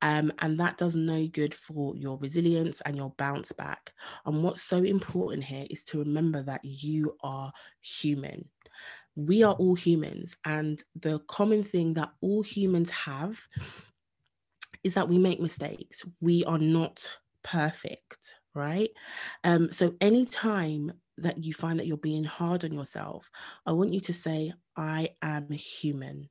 um, 0.02 0.32
and 0.40 0.60
that 0.60 0.78
does 0.78 0.96
no 0.96 1.28
good 1.28 1.54
for 1.54 1.96
your 1.96 2.18
resilience 2.18 2.82
and 2.82 2.96
your 2.96 3.14
bounce 3.18 3.52
back 3.52 3.94
and 4.26 4.44
what's 4.44 4.62
so 4.62 4.78
important 4.78 5.44
here 5.44 5.66
is 5.70 5.84
to 5.84 6.00
remember 6.00 6.42
that 6.44 6.62
you 6.64 7.16
are 7.24 7.52
human. 7.82 8.48
We 9.16 9.44
are 9.44 9.54
all 9.54 9.76
humans 9.76 10.38
and 10.46 10.82
the 10.96 11.20
common 11.28 11.64
thing 11.64 11.96
that 11.96 12.10
all 12.22 12.44
humans 12.44 12.92
have 12.92 13.40
is 14.84 14.94
that 14.94 15.10
we 15.10 15.18
make 15.18 15.40
mistakes. 15.40 16.06
We 16.22 16.46
are 16.46 16.60
not 16.60 17.10
perfect 17.44 18.36
right? 18.54 18.90
Um 19.44 19.72
so 19.72 19.96
anytime 20.02 20.92
that 21.20 21.44
you 21.44 21.54
find 21.54 21.80
that 21.80 21.88
you're 21.88 21.98
being 21.98 22.24
hard 22.24 22.66
on 22.66 22.74
yourself, 22.74 23.30
I 23.66 23.72
want 23.72 23.94
you 23.94 24.00
to 24.02 24.14
say, 24.14 24.52
I 24.78 25.10
am 25.22 25.50
human. 25.52 26.30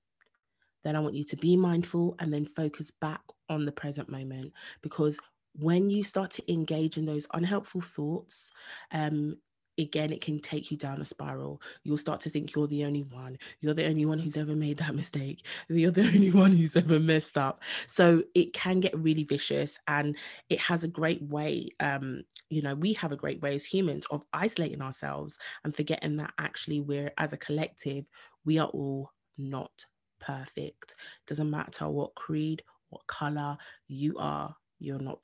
Then 0.85 0.97
I 0.97 1.01
want 1.01 1.17
you 1.17 1.25
to 1.25 1.37
be 1.37 1.57
mindful 1.57 2.15
and 2.21 2.33
then 2.33 2.47
focus 2.47 2.91
back 2.91 3.21
on 3.49 3.65
the 3.65 3.73
present 3.73 4.09
moment 4.09 4.53
because 4.83 5.19
when 5.55 5.91
you 5.91 6.05
start 6.05 6.31
to 6.33 6.53
engage 6.53 6.97
in 6.97 7.07
those 7.07 7.27
unhelpful 7.35 7.81
thoughts, 7.81 8.53
um, 8.93 9.39
again, 9.79 10.13
it 10.13 10.21
can 10.21 10.41
take 10.41 10.71
you 10.71 10.77
down 10.77 11.01
a 11.01 11.05
spiral. 11.05 11.61
You'll 11.83 11.99
start 11.99 12.21
to 12.21 12.31
think 12.31 12.55
you're 12.55 12.67
the 12.67 12.85
only 12.85 13.03
one. 13.03 13.39
You're 13.61 13.75
the 13.75 13.87
only 13.87 14.07
one 14.07 14.19
who's 14.19 14.37
ever 14.37 14.55
made 14.55 14.79
that 14.79 14.95
mistake. 15.03 15.45
You're 15.69 15.91
the 15.91 16.07
only 16.07 16.31
one 16.31 16.53
who's 16.53 16.77
ever 16.77 16.99
messed 16.99 17.39
up. 17.39 17.63
So 17.87 18.23
it 18.35 18.53
can 18.53 18.81
get 18.81 18.99
really 18.99 19.25
vicious 19.25 19.79
and 19.87 20.17
it 20.49 20.61
has 20.61 20.85
a 20.85 20.89
great 20.89 21.23
way, 21.23 21.69
um, 21.81 22.25
you 22.49 22.63
know, 22.63 22.75
we 22.75 22.95
have 22.95 23.13
a 23.13 23.17
great 23.17 23.41
way 23.43 23.55
as 23.55 23.65
humans 23.65 24.07
of 24.11 24.25
isolating 24.33 24.83
ourselves 24.83 25.39
and 25.65 25.75
forgetting 25.75 26.17
that 26.17 26.33
actually 26.39 26.81
we're, 26.81 27.13
as 27.19 27.33
a 27.33 27.39
collective, 27.39 28.07
we 28.45 28.59
are 28.59 28.69
all 28.69 29.13
not 29.39 29.85
perfect. 30.21 30.95
Doesn't 31.27 31.51
matter 31.51 31.89
what 31.89 32.15
creed, 32.15 32.63
what 32.91 33.07
color 33.07 33.57
you 33.89 34.17
are, 34.19 34.57
you're 34.79 34.99
not 34.99 35.21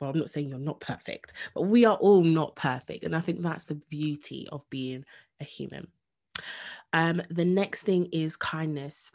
well, 0.00 0.10
I'm 0.10 0.18
not 0.18 0.30
saying 0.30 0.48
you're 0.48 0.58
not 0.58 0.80
perfect, 0.80 1.34
but 1.54 1.62
we 1.62 1.84
are 1.84 1.96
all 1.96 2.22
not 2.22 2.56
perfect. 2.56 3.04
And 3.04 3.14
I 3.14 3.20
think 3.20 3.42
that's 3.42 3.64
the 3.64 3.74
beauty 3.74 4.48
of 4.50 4.68
being 4.70 5.04
a 5.40 5.44
human. 5.44 5.88
Um, 6.92 7.22
the 7.30 7.44
next 7.44 7.82
thing 7.82 8.06
is 8.12 8.36
kindness. 8.36 9.12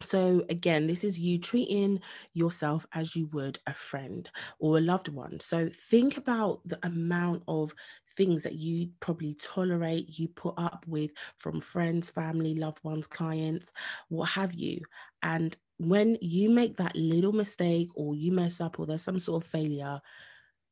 So, 0.00 0.44
again, 0.50 0.88
this 0.88 1.04
is 1.04 1.20
you 1.20 1.38
treating 1.38 2.00
yourself 2.34 2.86
as 2.92 3.14
you 3.14 3.26
would 3.26 3.60
a 3.68 3.74
friend 3.74 4.28
or 4.58 4.78
a 4.78 4.80
loved 4.80 5.08
one. 5.08 5.38
So, 5.38 5.68
think 5.68 6.16
about 6.16 6.60
the 6.64 6.84
amount 6.84 7.44
of 7.46 7.72
things 8.16 8.42
that 8.42 8.56
you 8.56 8.90
probably 9.00 9.34
tolerate, 9.34 10.18
you 10.18 10.28
put 10.28 10.54
up 10.56 10.84
with 10.88 11.12
from 11.36 11.60
friends, 11.60 12.10
family, 12.10 12.54
loved 12.54 12.82
ones, 12.84 13.06
clients, 13.06 13.72
what 14.08 14.28
have 14.30 14.52
you. 14.54 14.80
And 15.22 15.56
when 15.88 16.18
you 16.20 16.50
make 16.50 16.76
that 16.76 16.96
little 16.96 17.32
mistake 17.32 17.88
or 17.94 18.14
you 18.14 18.32
mess 18.32 18.60
up 18.60 18.78
or 18.78 18.86
there's 18.86 19.02
some 19.02 19.18
sort 19.18 19.44
of 19.44 19.50
failure, 19.50 20.00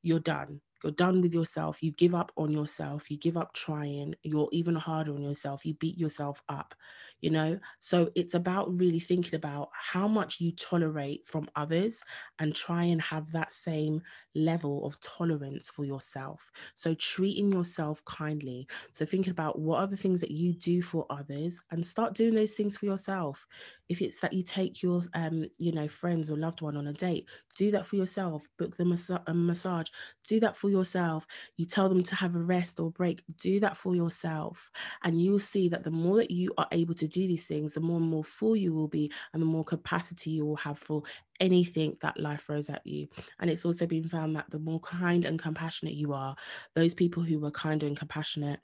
you're 0.02 0.20
done. 0.20 0.60
You're 0.82 0.92
done 0.92 1.20
with 1.20 1.34
yourself. 1.34 1.82
You 1.82 1.92
give 1.92 2.14
up 2.14 2.32
on 2.38 2.50
yourself. 2.50 3.10
You 3.10 3.18
give 3.18 3.36
up 3.36 3.52
trying. 3.52 4.14
You're 4.22 4.48
even 4.50 4.74
harder 4.76 5.12
on 5.14 5.22
yourself. 5.22 5.66
You 5.66 5.74
beat 5.74 5.98
yourself 5.98 6.42
up 6.48 6.74
you 7.20 7.30
know? 7.30 7.58
So 7.80 8.10
it's 8.14 8.34
about 8.34 8.74
really 8.78 8.98
thinking 8.98 9.34
about 9.34 9.68
how 9.74 10.08
much 10.08 10.40
you 10.40 10.52
tolerate 10.52 11.26
from 11.26 11.48
others 11.54 12.02
and 12.38 12.54
try 12.54 12.84
and 12.84 13.00
have 13.02 13.32
that 13.32 13.52
same 13.52 14.02
level 14.34 14.86
of 14.86 14.98
tolerance 15.00 15.68
for 15.68 15.84
yourself. 15.84 16.50
So 16.74 16.94
treating 16.94 17.52
yourself 17.52 18.04
kindly. 18.04 18.66
So 18.92 19.04
thinking 19.04 19.32
about 19.32 19.58
what 19.58 19.80
are 19.80 19.86
the 19.86 19.96
things 19.96 20.20
that 20.20 20.30
you 20.30 20.54
do 20.54 20.82
for 20.82 21.06
others 21.10 21.62
and 21.70 21.84
start 21.84 22.14
doing 22.14 22.34
those 22.34 22.52
things 22.52 22.76
for 22.76 22.86
yourself 22.86 23.46
if 23.90 24.00
it's 24.00 24.20
that 24.20 24.32
you 24.32 24.42
take 24.42 24.82
your 24.82 25.02
um 25.14 25.44
you 25.58 25.72
know 25.72 25.86
friends 25.88 26.30
or 26.30 26.36
loved 26.38 26.62
one 26.62 26.76
on 26.78 26.86
a 26.86 26.92
date 26.94 27.28
do 27.56 27.70
that 27.70 27.86
for 27.86 27.96
yourself 27.96 28.48
book 28.58 28.76
them 28.78 28.92
a, 28.92 29.22
a 29.26 29.34
massage 29.34 29.88
do 30.30 30.40
that 30.40 30.56
for 30.56 30.70
yourself. 30.70 31.26
You 31.56 31.66
tell 31.66 31.88
them 31.88 32.02
to 32.04 32.14
have 32.14 32.36
a 32.36 32.38
rest 32.38 32.78
or 32.78 32.90
break. 32.90 33.22
Do 33.40 33.58
that 33.60 33.76
for 33.76 33.96
yourself. 33.96 34.70
And 35.02 35.20
you'll 35.20 35.40
see 35.40 35.68
that 35.68 35.82
the 35.82 35.90
more 35.90 36.16
that 36.16 36.30
you 36.30 36.52
are 36.56 36.68
able 36.70 36.94
to 36.94 37.08
do 37.08 37.26
these 37.26 37.46
things, 37.46 37.74
the 37.74 37.80
more 37.80 37.98
and 37.98 38.08
more 38.08 38.24
full 38.24 38.54
you 38.54 38.72
will 38.72 38.88
be, 38.88 39.10
and 39.32 39.42
the 39.42 39.46
more 39.46 39.64
capacity 39.64 40.30
you 40.30 40.46
will 40.46 40.56
have 40.56 40.78
for 40.78 41.02
anything 41.40 41.96
that 42.02 42.18
life 42.20 42.42
throws 42.42 42.70
at 42.70 42.86
you. 42.86 43.08
And 43.38 43.50
it's 43.50 43.64
also 43.64 43.86
been 43.86 44.08
found 44.08 44.36
that 44.36 44.50
the 44.50 44.58
more 44.58 44.80
kind 44.80 45.24
and 45.24 45.38
compassionate 45.38 45.94
you 45.94 46.12
are, 46.12 46.36
those 46.74 46.94
people 46.94 47.22
who 47.22 47.40
were 47.40 47.50
kind 47.50 47.82
and 47.82 47.96
compassionate, 47.96 48.60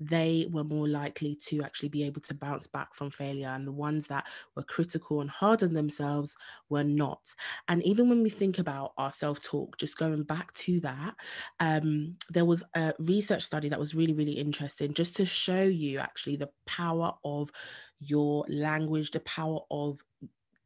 they 0.00 0.46
were 0.50 0.64
more 0.64 0.88
likely 0.88 1.36
to 1.46 1.62
actually 1.62 1.88
be 1.88 2.02
able 2.02 2.20
to 2.22 2.34
bounce 2.34 2.66
back 2.66 2.94
from 2.94 3.10
failure. 3.10 3.48
And 3.48 3.66
the 3.66 3.72
ones 3.72 4.08
that 4.08 4.26
were 4.54 4.62
critical 4.62 5.20
and 5.20 5.30
hard 5.30 5.62
on 5.62 5.72
themselves 5.72 6.36
were 6.68 6.84
not. 6.84 7.32
And 7.68 7.82
even 7.84 8.08
when 8.08 8.22
we 8.22 8.30
think 8.30 8.58
about 8.58 8.92
our 8.98 9.10
self 9.10 9.42
talk, 9.42 9.78
just 9.78 9.96
going 9.96 10.24
back 10.24 10.52
to 10.54 10.80
that, 10.80 11.14
um, 11.60 12.16
there 12.30 12.44
was 12.44 12.64
a 12.74 12.94
research 12.98 13.42
study 13.42 13.68
that 13.68 13.78
was 13.78 13.94
really, 13.94 14.14
really 14.14 14.32
interesting 14.32 14.94
just 14.94 15.16
to 15.16 15.24
show 15.24 15.62
you 15.62 15.98
actually 15.98 16.36
the 16.36 16.50
power 16.66 17.12
of 17.24 17.50
your 18.00 18.44
language, 18.48 19.10
the 19.10 19.20
power 19.20 19.60
of 19.70 20.00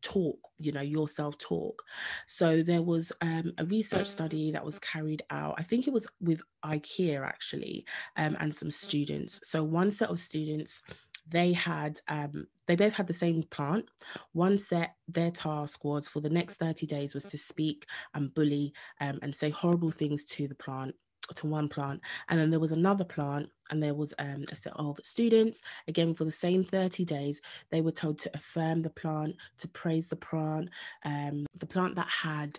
talk 0.02 0.38
you 0.58 0.72
know 0.72 0.80
your 0.80 1.08
self 1.08 1.38
talk 1.38 1.82
so 2.26 2.62
there 2.62 2.82
was 2.82 3.12
um, 3.20 3.52
a 3.58 3.64
research 3.66 4.06
study 4.06 4.50
that 4.50 4.64
was 4.64 4.78
carried 4.78 5.22
out 5.30 5.54
i 5.58 5.62
think 5.62 5.86
it 5.86 5.92
was 5.92 6.10
with 6.20 6.42
ikea 6.64 7.26
actually 7.26 7.84
um, 8.16 8.36
and 8.40 8.54
some 8.54 8.70
students. 8.70 9.40
So 9.44 9.62
one 9.62 9.90
set 9.90 10.10
of 10.10 10.18
students 10.18 10.82
they 11.28 11.52
had 11.52 12.00
um, 12.08 12.46
they 12.66 12.74
both 12.74 12.94
had 12.94 13.06
the 13.06 13.12
same 13.12 13.44
plant. 13.44 13.86
One 14.32 14.58
set 14.58 14.96
their 15.06 15.30
task 15.30 15.84
was 15.84 16.08
for 16.08 16.20
the 16.20 16.30
next 16.30 16.56
30 16.56 16.86
days 16.86 17.14
was 17.14 17.24
to 17.24 17.38
speak 17.38 17.86
and 18.14 18.34
bully 18.34 18.72
um, 19.00 19.18
and 19.22 19.34
say 19.34 19.50
horrible 19.50 19.90
things 19.90 20.24
to 20.24 20.48
the 20.48 20.54
plant 20.54 20.94
to 21.36 21.46
one 21.46 21.68
plant 21.68 22.00
and 22.28 22.38
then 22.38 22.50
there 22.50 22.60
was 22.60 22.72
another 22.72 23.04
plant 23.04 23.48
and 23.70 23.82
there 23.82 23.94
was 23.94 24.14
um, 24.18 24.44
a 24.50 24.56
set 24.56 24.72
of 24.76 24.98
students. 25.02 25.62
Again 25.88 26.14
for 26.14 26.24
the 26.24 26.30
same 26.30 26.64
30 26.64 27.04
days 27.04 27.40
they 27.70 27.80
were 27.80 27.92
told 27.92 28.18
to 28.20 28.30
affirm 28.34 28.82
the 28.82 28.90
plant 28.90 29.36
to 29.58 29.68
praise 29.68 30.08
the 30.08 30.16
plant 30.16 30.70
um, 31.04 31.46
the 31.56 31.66
plant 31.66 31.94
that 31.96 32.08
had 32.08 32.58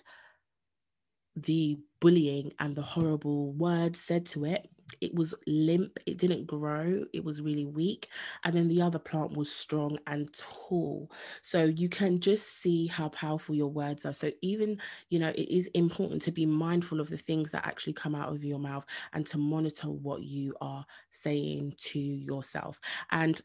the 1.36 1.78
bullying 2.00 2.52
and 2.60 2.76
the 2.76 2.82
horrible 2.82 3.54
words 3.54 4.00
said 4.00 4.26
to 4.26 4.46
it 4.46 4.70
it 5.00 5.14
was 5.16 5.34
limp 5.48 5.98
it 6.06 6.18
didn't 6.18 6.46
grow 6.46 7.06
it 7.14 7.24
was 7.24 7.42
really 7.42 7.66
weak 7.66 8.10
and 8.44 8.54
then 8.54 8.68
the 8.68 8.82
other 8.82 9.00
plant 9.00 9.32
was 9.38 9.50
strong 9.54 9.98
and 10.08 10.34
tall. 10.34 11.10
So 11.42 11.64
you 11.64 11.88
can 11.90 12.20
just 12.20 12.62
see 12.62 12.88
how 12.88 13.10
powerful 13.10 13.56
your 13.56 13.70
words 13.70 14.06
are. 14.06 14.14
So 14.14 14.32
even 14.42 14.80
you 15.10 15.20
know 15.20 15.30
it 15.30 15.50
is 15.50 15.68
important 15.68 16.22
to 16.24 16.32
be 16.32 16.46
mindful 16.46 17.00
of 17.00 17.10
the 17.10 17.18
things 17.18 17.52
that 17.52 17.66
actually 17.66 17.94
come 17.94 18.16
out 18.16 18.34
of 18.34 18.44
your 18.44 18.60
mouth 18.60 18.86
and 19.14 19.26
to 19.28 19.38
monitor 19.38 19.90
what 19.90 20.24
you 20.24 20.56
are 20.62 20.86
saying 21.12 21.76
to 21.80 22.00
yourself. 22.00 22.80
And 23.12 23.42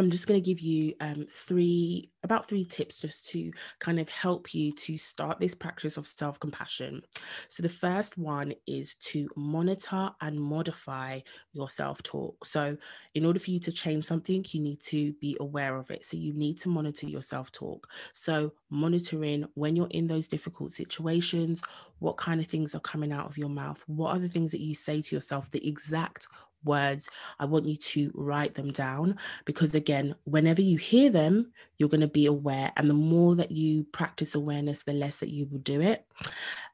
I'm 0.00 0.10
just 0.12 0.28
going 0.28 0.40
to 0.40 0.44
give 0.44 0.60
you 0.60 0.94
um, 1.00 1.26
three, 1.28 2.12
about 2.22 2.48
three 2.48 2.64
tips 2.64 3.00
just 3.00 3.28
to 3.30 3.50
kind 3.80 3.98
of 3.98 4.08
help 4.08 4.54
you 4.54 4.72
to 4.72 4.96
start 4.96 5.40
this 5.40 5.56
practice 5.56 5.96
of 5.96 6.06
self 6.06 6.38
compassion. 6.38 7.02
So, 7.48 7.64
the 7.64 7.68
first 7.68 8.16
one 8.16 8.54
is 8.66 8.94
to 8.94 9.28
monitor 9.34 10.10
and 10.20 10.40
modify 10.40 11.20
your 11.52 11.68
self 11.68 12.00
talk. 12.04 12.44
So, 12.44 12.76
in 13.14 13.26
order 13.26 13.40
for 13.40 13.50
you 13.50 13.58
to 13.58 13.72
change 13.72 14.04
something, 14.04 14.44
you 14.50 14.60
need 14.60 14.80
to 14.84 15.14
be 15.14 15.36
aware 15.40 15.76
of 15.76 15.90
it. 15.90 16.04
So, 16.04 16.16
you 16.16 16.32
need 16.32 16.58
to 16.58 16.68
monitor 16.68 17.08
your 17.08 17.22
self 17.22 17.50
talk. 17.50 17.90
So, 18.12 18.52
monitoring 18.70 19.46
when 19.54 19.74
you're 19.74 19.88
in 19.90 20.06
those 20.06 20.28
difficult 20.28 20.72
situations, 20.72 21.60
what 21.98 22.16
kind 22.16 22.40
of 22.40 22.46
things 22.46 22.74
are 22.76 22.80
coming 22.80 23.12
out 23.12 23.26
of 23.26 23.36
your 23.36 23.48
mouth? 23.48 23.82
What 23.88 24.14
are 24.14 24.20
the 24.20 24.28
things 24.28 24.52
that 24.52 24.60
you 24.60 24.74
say 24.74 25.02
to 25.02 25.16
yourself, 25.16 25.50
the 25.50 25.66
exact 25.66 26.28
words, 26.64 27.08
I 27.38 27.44
want 27.44 27.66
you 27.66 27.76
to 27.76 28.12
write 28.14 28.54
them 28.54 28.70
down 28.70 29.18
because, 29.44 29.74
again, 29.74 30.14
whenever 30.24 30.62
you 30.62 30.76
hear 30.76 31.10
them, 31.10 31.52
you're 31.78 31.88
going 31.88 32.00
to 32.00 32.08
be 32.08 32.26
aware. 32.26 32.72
And 32.76 32.90
the 32.90 32.94
more 32.94 33.36
that 33.36 33.52
you 33.52 33.84
practice 33.84 34.34
awareness, 34.34 34.82
the 34.82 34.92
less 34.92 35.18
that 35.18 35.30
you 35.30 35.46
will 35.46 35.60
do 35.60 35.80
it. 35.80 36.04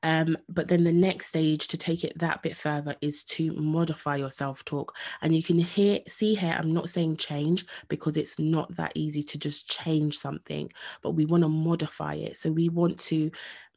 Um, 0.03 0.37
but 0.49 0.69
then 0.69 0.85
the 0.85 0.93
next 0.93 1.27
stage 1.27 1.69
to 1.69 1.79
take 1.79 2.05
it 2.05 2.19
that 2.19 2.43
bit 2.43 2.57
further 2.57 2.95
is 3.01 3.25
to 3.25 3.53
modify 3.53 4.17
your 4.17 4.31
self 4.31 4.65
talk. 4.65 4.97
And 5.23 5.35
you 5.35 5.43
can 5.43 5.59
hear, 5.59 6.01
see 6.07 6.35
here, 6.35 6.57
I'm 6.59 6.73
not 6.73 6.89
saying 6.89 7.17
change 7.17 7.67
because 7.89 8.17
it's 8.17 8.39
not 8.39 8.75
that 8.77 8.93
easy 8.95 9.23
to 9.23 9.39
just 9.39 9.71
change 9.71 10.19
something, 10.19 10.71
but 11.03 11.13
we 11.13 11.25
want 11.27 11.43
to 11.43 11.49
modify 11.49 12.15
it. 12.15 12.37
So 12.37 12.51
we 12.53 12.69
want 12.69 12.99
to 13.01 13.31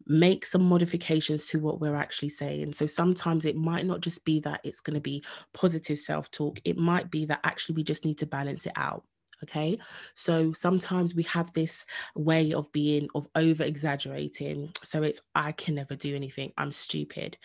make 0.05 0.45
some 0.45 0.63
modifications 0.63 1.45
to 1.47 1.59
what 1.59 1.81
we're 1.81 1.95
actually 1.95 2.29
saying. 2.29 2.73
So 2.73 2.85
sometimes 2.85 3.45
it 3.45 3.55
might 3.55 3.85
not 3.85 4.01
just 4.01 4.23
be 4.25 4.39
that 4.41 4.61
it's 4.63 4.81
going 4.81 4.95
to 4.95 5.01
be 5.01 5.23
positive 5.53 5.99
self 5.99 6.31
talk, 6.31 6.59
it 6.63 6.77
might 6.77 7.11
be 7.11 7.25
that 7.25 7.41
actually 7.43 7.75
we 7.75 7.83
just 7.83 8.05
need 8.05 8.17
to 8.19 8.25
balance 8.25 8.65
it 8.65 8.73
out. 8.75 9.03
Okay. 9.43 9.77
So 10.15 10.51
sometimes 10.53 11.13
we 11.13 11.23
have 11.23 11.51
this 11.53 11.85
way 12.15 12.53
of 12.53 12.71
being, 12.71 13.07
of 13.13 13.27
over 13.35 13.63
exaggerating. 13.63 14.71
So 14.83 15.03
it's, 15.03 15.21
I 15.35 15.51
can 15.51 15.75
never 15.75 15.95
do 15.95 16.15
anything. 16.15 16.53
I'm 16.57 16.71
stupid. 16.71 17.37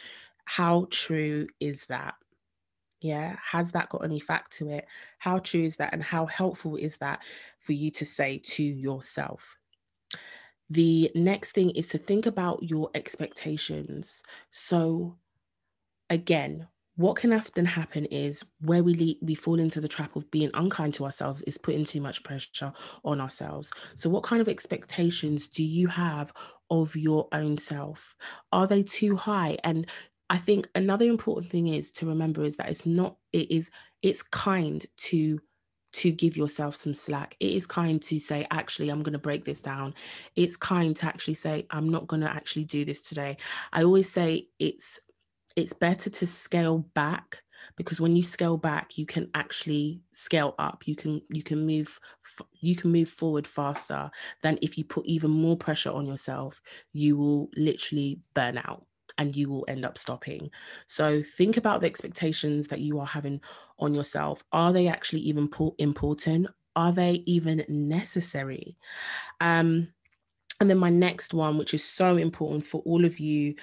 How 0.47 0.87
true 0.91 1.49
is 1.61 1.85
that? 1.87 2.15
Yeah. 3.03 3.37
Has 3.45 3.73
that 3.73 3.91
got 3.91 4.05
any 4.05 4.21
fact 4.21 4.53
to 4.53 4.71
it? 4.71 4.87
How 5.19 5.39
true 5.41 5.65
is 5.65 5.77
that? 5.77 5.93
And 5.93 6.03
how 6.03 6.25
helpful 6.27 6.77
is 6.77 6.97
that 6.99 7.23
for 7.61 7.73
you 7.73 7.91
to 7.91 8.07
say 8.07 8.39
to 8.39 8.63
yourself? 8.63 9.59
The 10.73 11.11
next 11.15 11.53
thing 11.53 11.69
is 11.73 11.89
to 11.89 11.99
think 11.99 12.25
about 12.25 12.63
your 12.63 12.89
expectations. 12.95 14.23
So, 14.51 15.19
again, 16.09 16.67
what 16.97 17.17
can 17.17 17.35
often 17.35 17.67
happen 17.67 18.07
is 18.07 18.43
where 18.63 18.83
we 18.83 19.19
we 19.21 19.35
fall 19.35 19.61
into 19.61 19.83
the 19.83 19.89
trap 19.89 20.17
of 20.17 20.31
being 20.31 20.51
unkind 20.55 20.95
to 20.95 21.05
ourselves 21.05 21.43
is 21.43 21.59
putting 21.59 21.85
too 21.85 22.01
much 22.01 22.25
pressure 22.25 22.73
on 23.05 23.21
ourselves. 23.21 23.71
So, 23.97 24.09
what 24.09 24.23
kind 24.23 24.41
of 24.41 24.49
expectations 24.49 25.47
do 25.47 25.63
you 25.63 25.89
have 25.89 26.33
of 26.71 26.97
your 26.97 27.29
own 27.33 27.59
self? 27.59 28.17
Are 28.51 28.67
they 28.67 28.83
too 28.83 29.15
high? 29.17 29.59
And 29.65 29.87
I 30.31 30.39
think 30.39 30.71
another 30.75 31.05
important 31.05 31.53
thing 31.53 31.69
is 31.69 31.91
to 31.93 32.07
remember 32.07 32.45
is 32.45 32.57
that 32.57 32.71
it's 32.71 32.87
not, 32.87 33.17
it 33.35 33.51
is, 33.51 33.71
it's 34.01 34.23
kind 34.23 34.87
to 35.11 35.39
to 35.93 36.11
give 36.11 36.37
yourself 36.37 36.75
some 36.77 36.95
slack. 36.95 37.37
It 37.41 37.53
is 37.53 37.67
kind 37.67 38.01
to 38.03 38.19
say, 38.19 38.47
actually, 38.51 38.89
I'm 38.89 39.03
going 39.03 39.13
to 39.13 39.19
break 39.19 39.45
this 39.45 39.61
down. 39.61 39.95
It's 40.37 40.57
kind 40.57 40.97
to 40.97 41.07
actually 41.07 41.35
say, 41.35 41.67
I'm 41.71 41.89
not 41.89 42.07
going 42.07 42.23
to 42.23 42.31
actually 42.31 42.65
do 42.65 42.85
this 42.85 43.03
today. 43.03 43.37
I 43.73 43.83
always 43.83 44.11
say 44.11 44.49
it's 44.59 45.01
it's 45.55 45.75
better 45.75 46.09
to 46.09 46.27
scale 46.27 46.79
back 46.79 47.43
because 47.77 48.01
when 48.01 48.17
you 48.17 48.23
scale 48.23 48.57
back 48.57 48.97
you 48.99 49.07
can 49.07 49.31
actually 49.35 50.01
scale 50.13 50.55
up 50.59 50.87
you 50.87 50.97
can 50.97 51.21
you 51.29 51.43
can 51.43 51.65
move 51.67 52.01
you 52.61 52.75
can 52.75 52.91
move 52.91 53.09
forward 53.09 53.47
faster 53.47 54.11
than 54.43 54.59
if 54.63 54.79
you 54.79 54.85
put 54.85 55.05
even 55.07 55.31
more 55.31 55.57
pressure 55.57 55.91
on 55.91 56.07
yourself 56.07 56.61
you 56.93 57.17
will 57.17 57.51
literally 57.57 58.21
burn 58.35 58.59
out 58.59 58.87
and 59.19 59.35
you 59.35 59.51
will 59.51 59.65
end 59.69 59.85
up 59.85 59.99
stopping. 59.99 60.51
So 60.87 61.23
think 61.23 61.57
about 61.57 61.81
the 61.81 61.87
expectations 61.87 62.69
that 62.69 62.81
you 62.81 62.99
are 62.99 63.07
having 63.07 63.41
on 63.79 63.95
yourself. 63.95 64.43
Are 64.53 64.73
they 64.73 64.89
actually 64.89 65.21
even 65.21 65.51
important? 65.79 66.49
Are 66.77 66.93
they 66.93 67.23
even 67.27 67.65
necessary? 67.69 68.77
Um, 69.41 69.89
and 70.61 70.71
then 70.71 70.79
my 70.79 70.91
next 70.91 71.35
one, 71.35 71.59
which 71.59 71.75
is 71.75 71.83
so 71.83 72.17
important 72.17 72.65
for 72.65 72.83
all 72.83 73.05
of 73.05 73.19
you, 73.19 73.57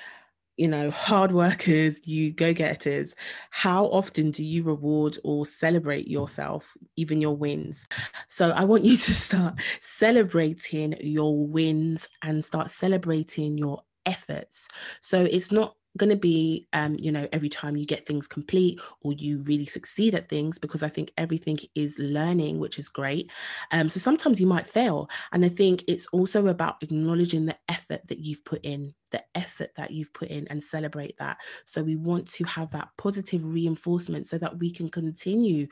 you 0.57 0.67
know, 0.67 0.91
hard 0.91 1.31
workers, 1.43 2.05
you 2.05 2.31
go 2.33 2.53
getters, 2.53 3.15
how 3.51 3.85
often 3.85 4.31
do 4.31 4.43
you 4.45 4.63
reward 4.63 5.17
or 5.23 5.45
celebrate 5.45 6.07
yourself, 6.07 6.75
even 6.97 7.21
your 7.21 7.35
wins? 7.35 7.87
So 8.27 8.49
I 8.49 8.65
want 8.65 8.83
you 8.83 8.97
to 8.97 9.13
start 9.13 9.55
celebrating 9.79 10.95
your 10.99 11.47
wins 11.47 12.09
and 12.21 12.43
start 12.43 12.69
celebrating 12.69 13.57
your 13.57 13.81
efforts. 14.09 14.67
So 15.01 15.21
it's 15.23 15.51
not 15.51 15.75
going 15.97 16.09
to 16.09 16.15
be 16.15 16.67
um 16.73 16.95
you 16.99 17.11
know 17.11 17.27
every 17.31 17.49
time 17.49 17.75
you 17.75 17.85
get 17.85 18.05
things 18.05 18.27
complete 18.27 18.79
or 19.01 19.13
you 19.13 19.41
really 19.43 19.65
succeed 19.65 20.13
at 20.13 20.29
things 20.29 20.59
because 20.59 20.83
i 20.83 20.87
think 20.87 21.11
everything 21.17 21.57
is 21.73 21.97
learning 21.97 22.59
which 22.59 22.77
is 22.77 22.89
great 22.89 23.31
um 23.71 23.89
so 23.89 23.99
sometimes 23.99 24.39
you 24.39 24.45
might 24.45 24.67
fail 24.67 25.09
and 25.31 25.43
i 25.43 25.49
think 25.49 25.83
it's 25.87 26.05
also 26.07 26.47
about 26.47 26.75
acknowledging 26.81 27.45
the 27.45 27.57
effort 27.67 28.01
that 28.07 28.19
you've 28.19 28.45
put 28.45 28.63
in 28.63 28.93
the 29.11 29.23
effort 29.33 29.71
that 29.75 29.89
you've 29.89 30.13
put 30.13 30.29
in 30.29 30.47
and 30.49 30.63
celebrate 30.63 31.17
that 31.17 31.37
so 31.65 31.81
we 31.81 31.95
want 31.95 32.29
to 32.29 32.43
have 32.43 32.71
that 32.71 32.89
positive 32.97 33.43
reinforcement 33.43 34.27
so 34.27 34.37
that 34.37 34.59
we 34.59 34.71
can 34.71 34.89
continue 34.89 35.67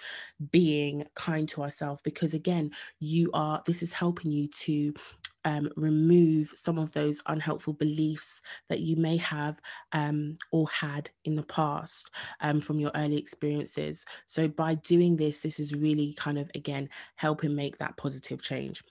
being 0.52 1.06
kind 1.16 1.48
to 1.48 1.62
ourselves 1.62 2.02
because 2.02 2.34
again 2.34 2.72
you 3.00 3.30
are 3.34 3.62
this 3.66 3.84
is 3.84 3.94
helping 3.94 4.32
you 4.32 4.48
to 4.48 4.94
um, 5.48 5.70
remove 5.78 6.52
some 6.56 6.78
of 6.78 6.92
those 6.92 7.24
unhelpful 7.28 7.72
beliefs 7.72 8.42
that 8.68 8.82
you 8.82 8.98
may 8.98 9.16
have 9.16 9.62
um, 9.94 10.36
or 10.52 10.68
had 10.68 11.10
in 11.24 11.36
the 11.36 11.44
past 11.44 12.12
um, 12.42 12.60
from 12.60 12.82
your 12.82 12.92
early 12.96 13.18
experiences. 13.18 14.06
So, 14.26 14.50
by 14.50 14.76
doing 14.76 15.16
this, 15.16 15.40
this 15.40 15.58
is 15.58 15.74
really 15.74 16.14
kind 16.16 16.38
of 16.38 16.52
again 16.54 16.90
helping 17.16 17.56
make 17.56 17.78
that 17.78 17.96
positive 17.96 18.42
change. 18.42 18.84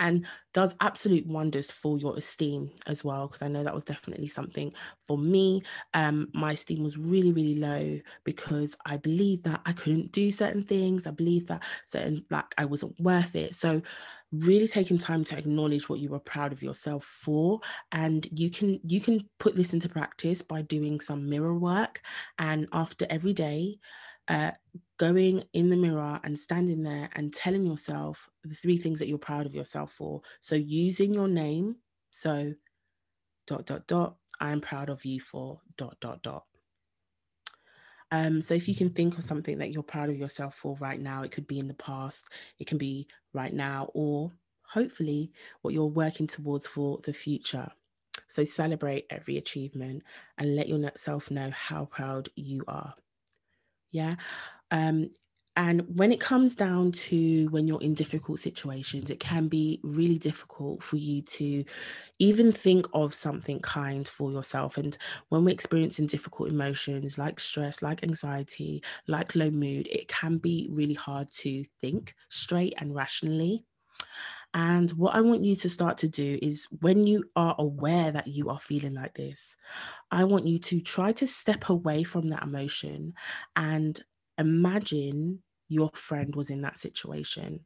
And 0.00 0.26
does 0.52 0.74
absolute 0.80 1.26
wonders 1.26 1.70
for 1.70 1.98
your 1.98 2.16
esteem 2.16 2.70
as 2.88 3.04
well 3.04 3.28
because 3.28 3.42
i 3.42 3.48
know 3.48 3.62
that 3.62 3.74
was 3.74 3.84
definitely 3.84 4.26
something 4.26 4.72
for 5.02 5.16
me. 5.16 5.62
Um 5.94 6.28
my 6.34 6.52
esteem 6.52 6.82
was 6.82 6.98
really 6.98 7.32
really 7.32 7.54
low 7.56 8.00
because 8.24 8.76
i 8.86 8.96
believed 8.96 9.44
that 9.44 9.60
i 9.66 9.72
couldn't 9.72 10.10
do 10.10 10.32
certain 10.32 10.64
things. 10.64 11.06
I 11.06 11.12
believed 11.12 11.48
that 11.48 11.62
certain 11.86 12.24
like 12.30 12.46
i 12.58 12.64
wasn't 12.64 12.98
worth 13.00 13.36
it. 13.36 13.54
So 13.54 13.82
really 14.32 14.68
taking 14.68 14.98
time 14.98 15.24
to 15.24 15.36
acknowledge 15.36 15.88
what 15.88 15.98
you 15.98 16.08
were 16.08 16.20
proud 16.20 16.52
of 16.52 16.62
yourself 16.62 17.04
for 17.04 17.60
and 17.92 18.28
you 18.32 18.48
can 18.48 18.78
you 18.84 19.00
can 19.00 19.20
put 19.38 19.56
this 19.56 19.74
into 19.74 19.88
practice 19.88 20.40
by 20.40 20.62
doing 20.62 21.00
some 21.00 21.28
mirror 21.28 21.54
work 21.54 22.00
and 22.38 22.68
after 22.72 23.06
every 23.10 23.32
day 23.32 23.76
uh, 24.30 24.52
going 24.96 25.42
in 25.52 25.70
the 25.70 25.76
mirror 25.76 26.20
and 26.22 26.38
standing 26.38 26.84
there 26.84 27.10
and 27.14 27.34
telling 27.34 27.64
yourself 27.64 28.30
the 28.44 28.54
three 28.54 28.78
things 28.78 29.00
that 29.00 29.08
you're 29.08 29.18
proud 29.18 29.44
of 29.44 29.54
yourself 29.54 29.92
for. 29.92 30.22
So 30.40 30.54
using 30.54 31.12
your 31.12 31.26
name, 31.26 31.76
so 32.12 32.54
dot 33.46 33.66
dot 33.66 33.86
dot, 33.88 34.16
I'm 34.38 34.60
proud 34.60 34.88
of 34.88 35.04
you 35.04 35.20
for 35.20 35.60
dot 35.76 35.96
dot 36.00 36.22
dot. 36.22 36.44
Um, 38.12 38.40
so 38.40 38.54
if 38.54 38.68
you 38.68 38.74
can 38.74 38.90
think 38.90 39.18
of 39.18 39.24
something 39.24 39.58
that 39.58 39.72
you're 39.72 39.82
proud 39.82 40.10
of 40.10 40.16
yourself 40.16 40.54
for 40.54 40.76
right 40.76 41.00
now, 41.00 41.22
it 41.22 41.32
could 41.32 41.46
be 41.46 41.58
in 41.58 41.68
the 41.68 41.74
past, 41.74 42.28
it 42.58 42.66
can 42.66 42.78
be 42.78 43.08
right 43.32 43.52
now, 43.52 43.90
or 43.94 44.32
hopefully 44.62 45.32
what 45.62 45.74
you're 45.74 45.86
working 45.86 46.28
towards 46.28 46.66
for 46.66 47.00
the 47.02 47.12
future. 47.12 47.68
So 48.28 48.44
celebrate 48.44 49.06
every 49.10 49.38
achievement 49.38 50.04
and 50.38 50.54
let 50.54 50.68
yourself 50.68 51.30
know 51.32 51.50
how 51.50 51.86
proud 51.86 52.28
you 52.36 52.62
are. 52.68 52.94
Yeah. 53.90 54.16
Um, 54.70 55.10
and 55.56 55.82
when 55.98 56.12
it 56.12 56.20
comes 56.20 56.56
down 56.56 56.92
to 56.92 57.48
when 57.50 57.68
you're 57.68 57.82
in 57.82 57.94
difficult 57.94 58.40
situations, 58.40 59.10
it 59.10 59.20
can 59.20 59.48
be 59.48 59.80
really 59.84 60.18
difficult 60.18 60.82
for 60.82 60.96
you 60.96 61.22
to 61.22 61.64
even 62.18 62.52
think 62.52 62.86
of 62.94 63.14
something 63.14 63.60
kind 63.60 64.08
for 64.08 64.32
yourself. 64.32 64.78
And 64.78 64.98
when 65.30 65.44
we're 65.44 65.52
experiencing 65.52 66.08
difficult 66.08 66.50
emotions 66.50 67.18
like 67.18 67.40
stress, 67.40 67.82
like 67.82 68.02
anxiety, 68.04 68.82
like 69.08 69.36
low 69.36 69.50
mood, 69.50 69.88
it 69.92 70.08
can 70.08 70.38
be 70.38 70.68
really 70.72 70.94
hard 70.94 71.30
to 71.36 71.64
think 71.80 72.14
straight 72.30 72.74
and 72.78 72.94
rationally. 72.94 73.64
And 74.52 74.90
what 74.92 75.14
I 75.14 75.20
want 75.20 75.44
you 75.44 75.54
to 75.56 75.68
start 75.68 75.98
to 75.98 76.08
do 76.08 76.38
is 76.42 76.66
when 76.80 77.06
you 77.06 77.24
are 77.36 77.54
aware 77.58 78.10
that 78.10 78.26
you 78.26 78.48
are 78.50 78.58
feeling 78.58 78.94
like 78.94 79.14
this, 79.14 79.56
I 80.10 80.24
want 80.24 80.46
you 80.46 80.58
to 80.58 80.80
try 80.80 81.12
to 81.12 81.26
step 81.26 81.68
away 81.68 82.02
from 82.02 82.28
that 82.28 82.42
emotion 82.42 83.14
and 83.54 84.00
imagine 84.38 85.42
your 85.68 85.90
friend 85.94 86.34
was 86.34 86.50
in 86.50 86.62
that 86.62 86.78
situation 86.78 87.60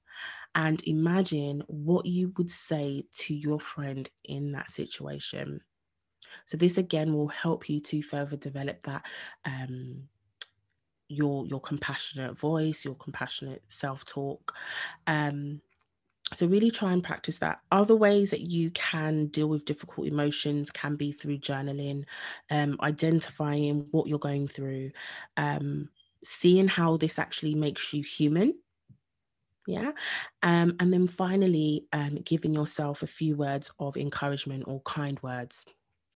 and 0.55 0.87
imagine 0.87 1.63
what 1.69 2.05
you 2.05 2.33
would 2.37 2.51
say 2.51 3.05
to 3.13 3.35
your 3.35 3.59
friend 3.59 4.11
in 4.25 4.53
that 4.53 4.69
situation. 4.69 5.63
So 6.47 6.57
this 6.57 6.77
again 6.77 7.15
will 7.15 7.29
help 7.29 7.69
you 7.71 7.81
to 7.81 8.03
further 8.03 8.37
develop 8.37 8.83
that 8.83 9.07
um, 9.47 10.09
your 11.09 11.47
your 11.47 11.61
compassionate 11.61 12.39
voice, 12.39 12.85
your 12.85 12.97
compassionate 12.97 13.63
self-talk. 13.69 14.55
Um, 15.07 15.61
so 16.33 16.47
really 16.47 16.71
try 16.71 16.93
and 16.93 17.05
practice 17.05 17.39
that. 17.39 17.61
Other 17.71 17.95
ways 17.95 18.31
that 18.31 18.41
you 18.41 18.71
can 18.71 19.27
deal 19.27 19.49
with 19.49 19.67
difficult 19.67 20.07
emotions 20.07 20.71
can 20.71 20.97
be 20.97 21.13
through 21.13 21.39
journaling 21.39 22.05
um, 22.51 22.79
identifying 22.81 23.87
what 23.91 24.09
you're 24.09 24.19
going 24.19 24.49
through 24.49 24.91
um, 25.37 25.91
seeing 26.25 26.69
how 26.69 26.97
this 26.97 27.19
actually 27.19 27.55
makes 27.55 27.93
you 27.93 28.03
human. 28.03 28.55
Yeah? 29.67 29.93
Um, 30.43 30.77
and 30.81 30.93
then 30.93 31.07
finally 31.07 31.87
um, 31.93 32.17
giving 32.25 32.55
yourself 32.55 33.03
a 33.03 33.07
few 33.07 33.37
words 33.37 33.71
of 33.79 33.97
encouragement 33.97 34.65
or 34.67 34.81
kind 34.81 35.23
words 35.23 35.65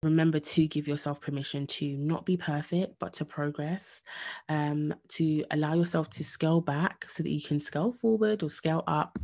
remember 0.02 0.38
to 0.38 0.68
give 0.68 0.86
yourself 0.86 1.20
permission 1.20 1.66
to 1.66 1.96
not 1.96 2.26
be 2.26 2.36
perfect 2.36 2.94
but 2.98 3.12
to 3.14 3.24
progress 3.24 4.02
um, 4.48 4.94
to 5.08 5.44
allow 5.50 5.74
yourself 5.74 6.10
to 6.10 6.22
scale 6.22 6.60
back 6.60 7.06
so 7.08 7.22
that 7.22 7.30
you 7.30 7.40
can 7.40 7.58
scale 7.58 7.92
forward 7.92 8.42
or 8.42 8.50
scale 8.50 8.84
up. 8.86 9.18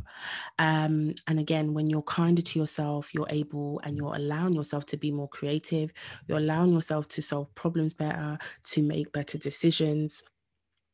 Um, 0.59 1.13
and 1.27 1.39
again 1.39 1.73
when 1.73 1.87
you're 1.87 2.01
kinder 2.01 2.41
to 2.41 2.59
yourself 2.59 3.13
you're 3.13 3.27
able 3.29 3.81
and 3.83 3.95
you're 3.95 4.15
allowing 4.15 4.53
yourself 4.53 4.85
to 4.87 4.97
be 4.97 5.11
more 5.11 5.29
creative 5.29 5.93
you're 6.27 6.39
allowing 6.39 6.71
yourself 6.71 7.07
to 7.09 7.21
solve 7.21 7.53
problems 7.55 7.93
better 7.93 8.37
to 8.67 8.81
make 8.81 9.11
better 9.13 9.37
decisions. 9.37 10.23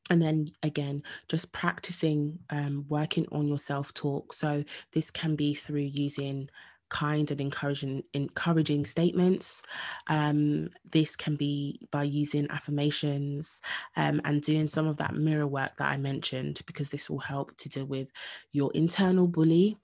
And 0.10 0.22
then 0.22 0.52
again 0.62 1.04
just 1.30 1.54
practicing 1.54 2.40
um, 2.50 2.86
working 2.90 3.28
on 3.32 3.48
your 3.48 3.60
self-talk 3.60 4.34
so 4.34 4.64
this 4.92 5.10
can 5.10 5.36
be 5.36 5.54
through 5.54 5.82
using 5.82 6.50
kind 6.90 7.32
and 7.32 7.42
encouraging 7.42 8.04
encouraging 8.14 8.86
statements. 8.86 9.64
Um, 10.08 10.70
this 10.92 11.16
can 11.16 11.36
be 11.36 11.80
by 11.92 12.04
using 12.04 12.50
affirmations 12.50 13.62
um, 13.96 14.22
and 14.26 14.42
doing 14.42 14.68
some 14.68 14.88
of 14.88 14.98
that 14.98 15.16
mirror 15.16 15.48
work 15.48 15.78
that 15.78 15.92
I 15.92 15.98
mentioned, 15.98 16.62
because 16.66 16.90
this 16.90 17.10
will 17.10 17.20
help 17.20 17.56
to 17.58 17.70
deal 17.70 17.86
with 17.86 18.10
your 18.52 18.72
internal 18.74 19.28
bully 19.28 19.78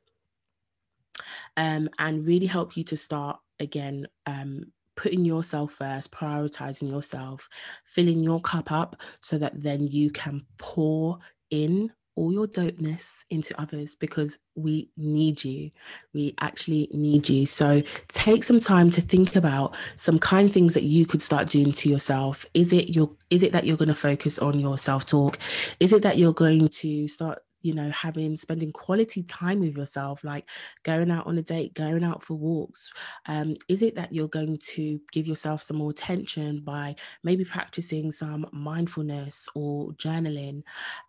um, 1.58 1.90
and 2.00 2.26
really 2.26 2.48
help 2.48 2.76
you 2.78 2.84
to 2.86 2.98
start 2.98 3.40
again 3.60 4.08
um, 4.26 4.72
putting 4.96 5.26
yourself 5.26 5.74
first, 5.74 6.12
prioritizing 6.12 6.90
yourself, 6.90 7.50
filling 7.86 8.20
your 8.20 8.40
cup 8.40 8.72
up 8.72 8.96
so 9.22 9.38
that 9.38 9.62
then 9.62 9.86
you 9.86 10.10
can 10.10 10.46
pour 10.58 11.20
in 11.50 11.92
all 12.16 12.32
your 12.32 12.48
dopeness 12.48 13.26
into 13.30 13.60
others 13.60 13.96
because 13.96 14.38
we 14.56 14.90
need 14.98 15.44
you. 15.44 15.72
We 16.14 16.34
actually 16.40 16.90
need 16.94 17.28
you. 17.30 17.46
So 17.46 17.82
take 18.08 18.44
some 18.44 18.60
time 18.60 18.90
to 18.92 19.02
think 19.02 19.36
about 19.36 19.76
some 19.98 20.20
kind 20.20 20.52
things 20.52 20.74
that 20.74 20.84
you 20.84 21.06
could 21.06 21.22
start 21.22 21.50
doing 21.50 21.72
to 21.74 21.90
yourself. 21.90 22.46
Is 22.54 22.72
it 22.72 22.90
your 22.90 23.12
is 23.30 23.44
it 23.44 23.52
that 23.52 23.66
you're 23.66 23.78
going 23.78 23.90
to 23.90 23.94
focus 23.94 24.40
on 24.40 24.60
your 24.60 24.78
self-talk? 24.78 25.38
Is 25.80 25.94
it 25.94 26.04
that 26.04 26.18
you're 26.18 26.34
going 26.34 26.70
to 26.70 27.08
start 27.08 27.40
you 27.66 27.74
know 27.74 27.90
having 27.90 28.38
spending 28.38 28.72
quality 28.72 29.24
time 29.24 29.60
with 29.60 29.76
yourself 29.76 30.24
like 30.24 30.48
going 30.84 31.10
out 31.10 31.26
on 31.26 31.36
a 31.40 31.42
date 31.42 31.74
going 31.74 32.04
out 32.04 32.22
for 32.22 32.36
walks 32.36 32.92
um, 33.26 33.56
is 33.68 33.82
it 33.82 33.96
that 33.96 34.14
you're 34.14 34.28
going 34.28 34.56
to 34.58 35.02
give 35.12 35.26
yourself 35.26 35.64
some 35.64 35.78
more 35.78 35.90
attention 35.90 36.60
by 36.60 36.96
maybe 37.24 37.44
practicing 37.44 38.12
some 38.12 38.46
mindfulness 38.52 39.50
or 39.56 39.92
journaling 39.94 40.62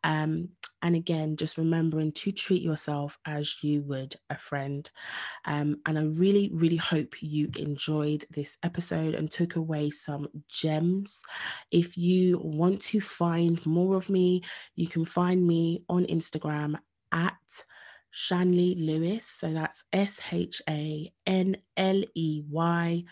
um, 0.03 0.49
and 0.87 0.95
again, 0.95 1.35
just 1.35 1.59
remembering 1.59 2.13
to 2.13 2.31
treat 2.31 2.63
yourself 2.63 3.19
as 3.27 3.65
you 3.65 3.83
would 3.83 4.15
a 4.31 4.39
friend. 4.39 4.89
Um, 5.45 5.81
and 5.85 5.99
I 5.99 6.03
really, 6.03 6.49
really 6.55 6.77
hope 6.77 7.21
you 7.21 7.51
enjoyed 7.59 8.25
this 8.31 8.57
episode 8.63 9.17
and 9.17 9.29
took 9.29 9.57
away 9.57 9.91
some 9.91 10.29
gems. 10.49 11.23
If 11.73 11.99
you 11.99 12.39
want 12.39 12.81
to 12.83 13.01
find 13.01 13.67
more 13.67 13.97
of 13.97 14.09
me, 14.09 14.43
you 14.77 14.87
can 14.87 15.05
find 15.05 15.45
me 15.45 15.83
on 15.89 16.05
Instagram 16.05 16.77
at 17.11 17.65
Shanley 18.13 18.77
Lewis. 18.77 19.27
So 19.27 19.53
that's 19.53 19.83
S 19.93 20.21
H 20.31 20.63
A 20.71 21.13
N 21.27 21.57
L 21.77 22.05
E 22.15 22.45
Y 22.49 23.03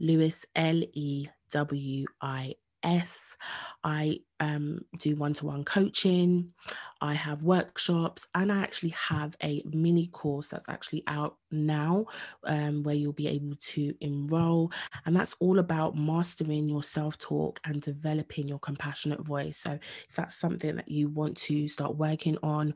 Lewis 0.00 0.46
L 0.56 0.82
E 0.94 1.28
W 1.52 2.06
I 2.20 2.54
S. 2.82 3.36
I 3.84 4.20
um, 4.40 4.80
do 4.98 5.16
one 5.16 5.34
to 5.34 5.46
one 5.46 5.64
coaching, 5.64 6.52
I 7.00 7.14
have 7.14 7.42
workshops, 7.42 8.26
and 8.34 8.52
I 8.52 8.60
actually 8.60 8.90
have 8.90 9.36
a 9.42 9.62
mini 9.66 10.06
course 10.08 10.48
that's 10.48 10.68
actually 10.68 11.02
out 11.06 11.36
now 11.50 12.06
um, 12.44 12.82
where 12.82 12.94
you'll 12.94 13.12
be 13.12 13.28
able 13.28 13.56
to 13.60 13.94
enroll. 14.00 14.72
And 15.06 15.14
that's 15.14 15.34
all 15.40 15.58
about 15.58 15.96
mastering 15.96 16.68
your 16.68 16.82
self 16.82 17.18
talk 17.18 17.60
and 17.64 17.80
developing 17.80 18.48
your 18.48 18.58
compassionate 18.58 19.20
voice. 19.20 19.58
So, 19.58 19.78
if 20.08 20.16
that's 20.16 20.36
something 20.36 20.76
that 20.76 20.88
you 20.88 21.08
want 21.08 21.36
to 21.38 21.68
start 21.68 21.96
working 21.96 22.38
on, 22.42 22.74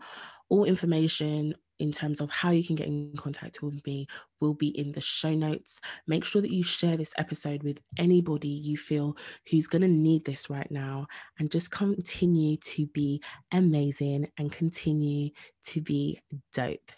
all 0.48 0.64
information 0.64 1.54
in 1.78 1.92
terms 1.92 2.20
of 2.20 2.30
how 2.30 2.50
you 2.50 2.64
can 2.64 2.76
get 2.76 2.86
in 2.86 3.12
contact 3.16 3.62
with 3.62 3.84
me 3.86 4.06
will 4.40 4.54
be 4.54 4.68
in 4.68 4.92
the 4.92 5.00
show 5.00 5.34
notes. 5.34 5.80
Make 6.06 6.24
sure 6.24 6.42
that 6.42 6.50
you 6.50 6.62
share 6.62 6.96
this 6.96 7.14
episode 7.16 7.62
with 7.62 7.80
anybody 7.98 8.48
you 8.48 8.76
feel 8.76 9.16
who's 9.50 9.66
going 9.66 9.82
to 9.82 9.88
need 9.88 10.24
this 10.24 10.48
right 10.50 10.70
now 10.70 11.06
and 11.38 11.50
just 11.50 11.70
continue 11.70 12.56
to 12.58 12.86
be 12.86 13.22
amazing 13.52 14.28
and 14.38 14.52
continue 14.52 15.30
to 15.64 15.80
be 15.80 16.20
dope. 16.52 16.92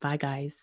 Bye, 0.00 0.16
guys. 0.16 0.56